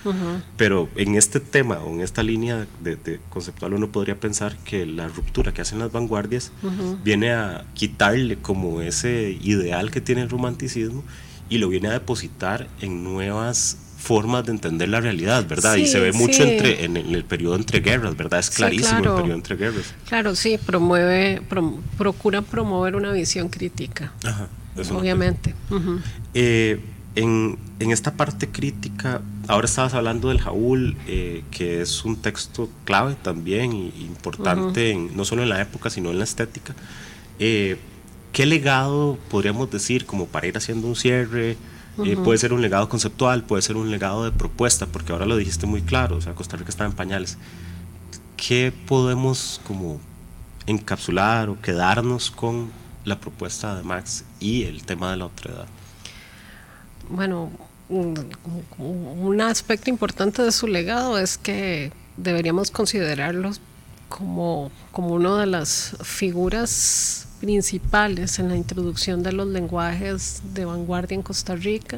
pero 0.55 0.87
en 0.95 1.15
este 1.15 1.39
tema 1.39 1.79
o 1.79 1.93
en 1.93 2.01
esta 2.01 2.23
línea 2.23 2.67
de, 2.81 2.95
de 2.95 3.19
conceptual 3.29 3.73
uno 3.73 3.91
podría 3.91 4.19
pensar 4.19 4.55
que 4.59 4.85
la 4.85 5.07
ruptura 5.07 5.53
que 5.53 5.61
hacen 5.61 5.79
las 5.79 5.91
vanguardias 5.91 6.51
viene 7.03 7.33
a 7.33 7.65
quitarle 7.73 8.37
como 8.37 8.81
ese 8.81 9.37
ideal 9.41 9.91
que 9.91 9.99
tiene 9.99 10.21
el 10.21 10.29
romanticismo 10.29 11.03
y 11.49 11.57
lo 11.57 11.67
viene 11.67 11.89
a 11.89 11.91
depositar 11.91 12.67
en 12.81 13.03
nuevas 13.03 13.77
formas 14.03 14.45
de 14.45 14.51
entender 14.51 14.89
la 14.89 14.99
realidad, 14.99 15.47
¿verdad? 15.47 15.75
y 15.77 15.85
Sí, 15.85 15.93
se 15.93 15.99
ve 16.01 16.11
mucho 16.11 16.43
sí. 16.43 16.49
entre, 16.49 16.83
en, 16.83 16.97
el, 16.97 17.23
periodo 17.23 17.55
entre 17.55 17.79
guerras, 17.79 18.15
¿verdad? 18.17 18.39
Es 18.41 18.47
Sí, 18.47 18.55
clarísimo 18.57 18.99
claro. 18.99 19.11
el 19.15 19.21
periodo 19.21 19.35
entre 19.37 19.55
guerras. 19.55 19.93
Claro, 20.07 20.35
sí, 20.35 20.57
promueve, 20.63 21.41
prom- 21.49 21.79
procura 21.97 22.41
promover 22.41 22.95
una 22.95 23.11
visión 23.13 23.47
crítica, 23.49 24.11
Ajá, 24.25 24.47
eso 24.77 24.93
no- 24.93 24.99
obviamente. 24.99 25.55
Ujú. 25.69 25.99
Eh, 26.33 26.79
en, 27.15 27.57
en 27.79 27.91
esta 27.91 28.13
parte 28.15 28.49
crítica, 28.49 29.21
ahora 29.47 29.65
estabas 29.65 29.93
hablando 29.93 30.29
del 30.29 30.39
Jaúl, 30.41 30.97
eh, 31.07 31.43
que 31.51 31.81
es 31.81 32.03
un 32.05 32.17
texto 32.17 32.69
clave 32.85 33.15
también 33.21 33.71
y 33.73 33.87
importante, 34.01 34.91
en- 34.91 35.15
no 35.15 35.23
solo 35.23 35.43
en 35.43 35.49
la 35.49 35.61
época, 35.61 35.89
sino 35.89 36.09
en 36.11 36.17
la 36.17 36.23
estética. 36.25 36.75
Eh, 37.39 37.77
¿Qué 38.31 38.45
legado 38.47 39.17
podríamos 39.29 39.69
decir, 39.69 40.05
como 40.07 40.25
para 40.25 40.47
ir 40.47 40.57
haciendo 40.57 40.87
un 40.87 40.95
cierre? 40.95 41.55
Eh, 42.03 42.17
puede 42.17 42.39
ser 42.39 42.53
un 42.53 42.62
legado 42.62 42.89
conceptual, 42.89 43.43
puede 43.43 43.62
ser 43.62 43.75
un 43.75 43.91
legado 43.91 44.23
de 44.23 44.32
propuesta, 44.32 44.88
porque 44.88 45.12
ahora 45.12 45.25
lo 45.25 45.38
dijiste 45.38 45.67
muy 45.67 45.82
claro, 45.82 46.17
o 46.17 46.21
sea, 46.21 46.34
Costa 46.34 46.58
Rica 46.58 46.69
está 46.69 46.86
en 46.86 46.93
pañales. 46.93 47.38
qué 48.36 48.73
podemos 48.88 49.62
como 49.67 50.01
encapsular 50.65 51.49
o 51.49 51.62
quedarnos 51.62 52.32
con 52.32 52.71
la 53.06 53.19
propuesta 53.19 53.75
de 53.75 53.84
Max 53.84 54.25
y 54.39 54.63
el 54.63 54.86
tema 54.86 55.12
de 55.12 55.17
la 55.17 55.25
otredad? 55.25 55.65
Bueno, 57.10 57.51
un, 57.89 58.27
un 58.77 59.41
aspecto 59.41 59.89
importante 59.89 60.41
de 60.41 60.51
su 60.51 60.67
legado 60.67 61.17
es 61.19 61.38
que 61.38 61.91
deberíamos 62.17 62.71
considerarlo 62.71 63.51
como, 64.17 64.71
como 64.91 65.08
una 65.15 65.39
de 65.39 65.47
las 65.47 65.95
figuras 66.04 67.28
principales 67.39 68.38
en 68.38 68.47
la 68.49 68.56
introducción 68.56 69.23
de 69.23 69.32
los 69.34 69.47
lenguajes 69.47 70.41
de 70.54 70.65
vanguardia 70.65 71.15
en 71.15 71.23
Costa 71.23 71.56
Rica. 71.56 71.97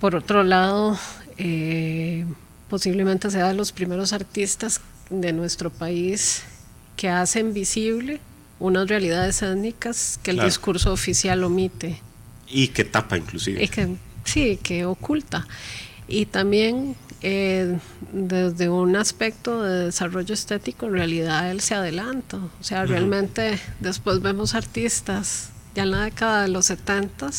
Por 0.00 0.14
otro 0.14 0.42
lado, 0.42 0.98
eh, 1.38 2.26
posiblemente 2.68 3.30
sea 3.30 3.48
de 3.48 3.54
los 3.54 3.72
primeros 3.72 4.12
artistas 4.12 4.82
de 5.08 5.32
nuestro 5.32 5.70
país 5.70 6.42
que 6.96 7.08
hacen 7.08 7.54
visible 7.54 8.20
unas 8.58 8.86
realidades 8.86 9.40
étnicas 9.40 10.20
que 10.22 10.32
el 10.32 10.36
Claro. 10.36 10.48
discurso 10.48 10.92
oficial 10.92 11.42
omite. 11.42 12.02
Y 12.46 12.68
que 12.68 12.84
tapa 12.84 13.16
inclusive. 13.16 13.64
Y 13.64 13.68
que, 13.68 13.96
sí, 14.24 14.58
que 14.62 14.84
oculta. 14.84 15.46
Y 16.06 16.26
también 16.26 16.96
eh, 17.22 17.78
desde 18.12 18.68
un 18.68 18.96
aspecto 18.96 19.62
de 19.62 19.86
desarrollo 19.86 20.34
estético, 20.34 20.86
en 20.86 20.92
realidad 20.92 21.50
él 21.50 21.60
se 21.60 21.74
adelanta. 21.74 22.38
O 22.38 22.64
sea, 22.64 22.84
realmente 22.86 23.58
después 23.80 24.20
vemos 24.20 24.54
artistas 24.54 25.50
ya 25.74 25.82
en 25.84 25.90
la 25.92 26.04
década 26.04 26.42
de 26.42 26.48
los 26.48 26.66
70 26.66 27.30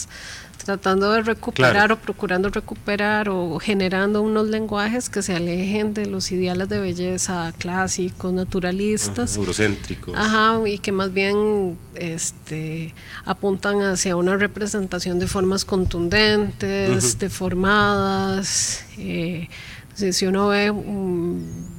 tratando 0.64 1.12
de 1.12 1.22
recuperar 1.24 1.72
Claro. 1.74 1.94
o 1.96 1.98
procurando 1.98 2.50
recuperar 2.50 3.30
o 3.30 3.58
generando 3.60 4.22
unos 4.22 4.48
lenguajes 4.48 5.10
que 5.10 5.22
se 5.22 5.36
alejen 5.36 5.94
de 5.94 6.06
los 6.06 6.32
ideales 6.32 6.70
de 6.70 6.80
belleza 6.80 7.52
clásicos, 7.58 8.32
naturalistas. 8.32 9.38
Eurocéntricos. 9.38 10.14
Ajá, 10.16 10.60
y 10.68 10.78
que 10.80 10.92
más 10.92 11.12
bien 11.14 11.78
este, 11.96 12.94
apuntan 13.26 13.82
hacia 13.82 14.16
una 14.16 14.38
representación 14.38 15.20
de 15.20 15.28
formas 15.28 15.66
contundentes, 15.66 17.18
deformadas. 17.18 18.86
eh, 18.98 19.50
si, 19.94 20.26
uno 20.26 20.48
ve 20.48 20.72
mm, 20.72 21.71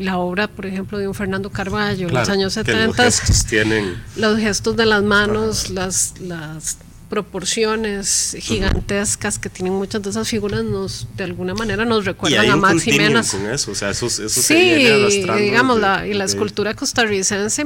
la 0.00 0.18
obra, 0.18 0.48
por 0.48 0.66
ejemplo, 0.66 0.98
de 0.98 1.06
un 1.08 1.14
Fernando 1.14 1.50
Carballo, 1.50 2.08
en 2.08 2.14
los 2.14 2.24
Claro, 2.24 2.32
años 2.32 2.54
que 2.54 2.64
70, 2.64 3.04
los 3.04 3.20
gestos 3.20 3.46
tienen 3.46 3.94
los 4.16 4.38
gestos 4.38 4.76
de 4.76 4.86
las 4.86 5.02
manos, 5.02 5.70
las, 5.70 6.14
las 6.20 6.78
proporciones 7.08 8.36
gigantescas 8.40 9.38
que 9.38 9.48
tienen 9.50 9.72
muchas 9.74 10.00
de 10.02 10.10
esas 10.10 10.28
figuras, 10.28 10.62
nos 10.64 11.08
de 11.16 11.24
alguna 11.24 11.54
manera 11.54 11.84
nos 11.84 12.04
y 12.04 12.06
recuerdan 12.06 12.48
a 12.50 12.56
Max 12.56 12.82
Jiménez. 12.84 13.30
con 13.32 13.46
eso, 13.50 13.72
o 13.72 13.74
sea, 13.74 13.90
eso, 13.90 14.06
eso 14.06 14.28
se 14.28 14.42
Sí, 14.42 15.34
digamos, 15.42 15.80
la, 15.80 16.06
y 16.06 16.14
la 16.14 16.24
escultura 16.24 16.74
costarricense 16.74 17.64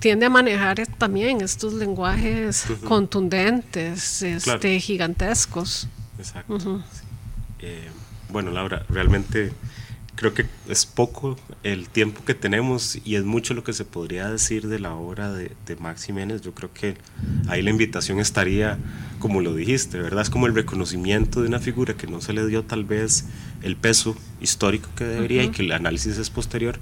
tiende 0.00 0.26
a 0.26 0.30
manejar 0.30 0.86
también 0.98 1.40
estos 1.40 1.72
lenguajes 1.74 2.64
contundentes, 2.84 4.22
este, 4.22 4.42
Claro. 4.42 4.80
gigantescos. 4.80 5.86
Exacto. 6.18 6.58
sí. 6.60 6.68
Eh, 7.60 7.88
bueno, 8.30 8.50
Laura, 8.50 8.84
realmente 8.88 9.52
creo 10.20 10.34
que 10.34 10.44
es 10.68 10.84
poco 10.84 11.38
el 11.62 11.88
tiempo 11.88 12.22
que 12.26 12.34
tenemos 12.34 12.98
y 13.06 13.14
es 13.16 13.24
mucho 13.24 13.54
lo 13.54 13.64
que 13.64 13.72
se 13.72 13.86
podría 13.86 14.30
decir 14.30 14.68
de 14.68 14.78
la 14.78 14.92
obra 14.92 15.32
de, 15.32 15.52
de 15.64 15.76
Max 15.76 16.04
Jiménez. 16.04 16.42
Yo 16.42 16.52
creo 16.52 16.70
que 16.74 16.98
ahí 17.48 17.62
la 17.62 17.70
invitación 17.70 18.20
estaría, 18.20 18.76
como 19.18 19.40
lo 19.40 19.54
dijiste, 19.54 19.98
¿verdad? 19.98 20.20
Es 20.20 20.28
como 20.28 20.46
el 20.46 20.54
reconocimiento 20.54 21.40
de 21.40 21.48
una 21.48 21.58
figura 21.58 21.94
que 21.94 22.06
no 22.06 22.20
se 22.20 22.34
le 22.34 22.46
dio 22.46 22.64
tal 22.64 22.84
vez 22.84 23.24
el 23.62 23.76
peso 23.76 24.14
histórico 24.42 24.90
que 24.94 25.04
debería 25.04 25.42
y 25.42 25.48
que 25.48 25.62
el 25.62 25.72
análisis 25.72 26.18
es 26.18 26.28
posterior. 26.28 26.78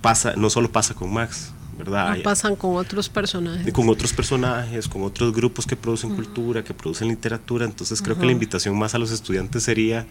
Pasa, 0.00 0.34
no 0.36 0.50
solo 0.50 0.72
pasa 0.72 0.92
con 0.94 1.12
Max, 1.12 1.52
¿verdad? 1.78 2.16
No 2.16 2.22
pasan 2.24 2.56
con 2.56 2.74
otros 2.74 3.08
personajes. 3.08 3.72
con 3.72 3.88
otros 3.88 4.12
personajes, 4.12 4.88
con 4.88 5.04
otros 5.04 5.32
grupos 5.32 5.66
que 5.66 5.76
producen 5.76 6.16
cultura, 6.16 6.64
que 6.64 6.74
producen 6.74 7.06
literatura. 7.06 7.64
Entonces 7.64 8.02
creo 8.02 8.18
que 8.18 8.26
la 8.26 8.32
invitación 8.32 8.76
más 8.76 8.96
a 8.96 8.98
los 8.98 9.12
estudiantes 9.12 9.62
sería 9.62 10.04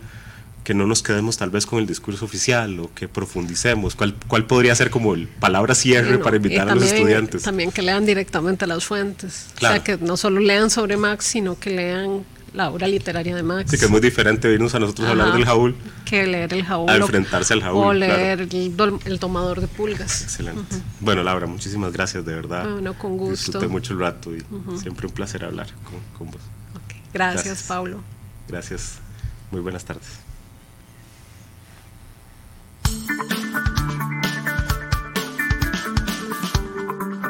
que 0.69 0.75
no 0.75 0.86
nos 0.86 1.01
quedemos 1.01 1.36
tal 1.36 1.49
vez 1.49 1.65
con 1.65 1.79
el 1.79 1.88
discurso 1.88 2.25
oficial 2.25 2.79
o 2.79 2.93
que 2.93 3.08
profundicemos. 3.08 3.95
¿Cuál, 3.95 4.13
cuál 4.27 4.45
podría 4.45 4.75
ser 4.75 4.91
como 4.91 5.15
el 5.15 5.27
palabra 5.27 5.73
cierre 5.73 6.19
para 6.19 6.36
invitar 6.36 6.69
a 6.69 6.75
los 6.75 6.84
también- 6.84 6.95
estudiantes? 6.97 7.41
También 7.41 7.71
que 7.71 7.82
lean 7.82 8.05
directamente 8.05 8.67
las 8.67 8.86
fuentes. 8.86 9.47
Claro. 9.55 9.73
O 9.73 9.75
sea, 9.77 9.84
que 9.97 10.05
no 10.05 10.15
solo 10.15 10.39
lean 10.39 10.69
sobre 10.69 10.95
Max, 10.95 11.25
sino 11.25 11.58
que 11.58 11.71
lean 11.71 12.23
la 12.53 12.69
obra 12.69 12.86
literaria 12.88 13.36
de 13.36 13.41
Max. 13.41 13.69
Así 13.69 13.79
que 13.79 13.86
es 13.86 13.89
muy 13.89 13.99
diferente 13.99 14.47
venirnos 14.47 14.75
a 14.75 14.79
nosotros 14.79 15.08
a 15.08 15.12
hablar 15.12 15.29
Ajá. 15.29 15.38
del 15.38 15.45
jaúl. 15.47 15.75
Que 16.05 16.27
leer 16.27 16.53
el 16.53 16.63
jaúl. 16.63 16.88
A 16.88 16.97
enfrentarse 16.97 17.53
al 17.55 17.63
jaúl, 17.63 17.79
O 17.84 17.89
claro. 17.89 18.13
leer 18.17 18.41
el, 18.41 18.77
dol- 18.77 18.99
el 19.05 19.19
tomador 19.19 19.62
de 19.62 19.67
pulgas. 19.67 20.21
Excelente. 20.21 20.75
Bueno, 20.99 21.23
Laura, 21.23 21.47
muchísimas 21.47 21.91
gracias, 21.93 22.23
de 22.27 22.36
verdad. 22.36 22.69
Bueno, 22.73 22.93
con 22.95 23.17
gusto. 23.17 23.34
Disfruté 23.53 23.67
mucho 23.67 23.93
el 23.93 23.99
rato 24.01 24.36
y 24.36 24.43
siempre 24.79 25.08
un 25.08 25.13
placer 25.13 25.43
hablar 25.45 25.65
con, 25.84 25.99
con 26.15 26.27
vos. 26.29 26.41
Ok, 26.75 26.93
Gracias, 27.12 27.43
Gracias. 27.45 27.67
Pablo. 27.67 28.01
Gracias. 28.47 28.99
Muy 29.49 29.62
buenas 29.62 29.84
tardes. 29.84 30.29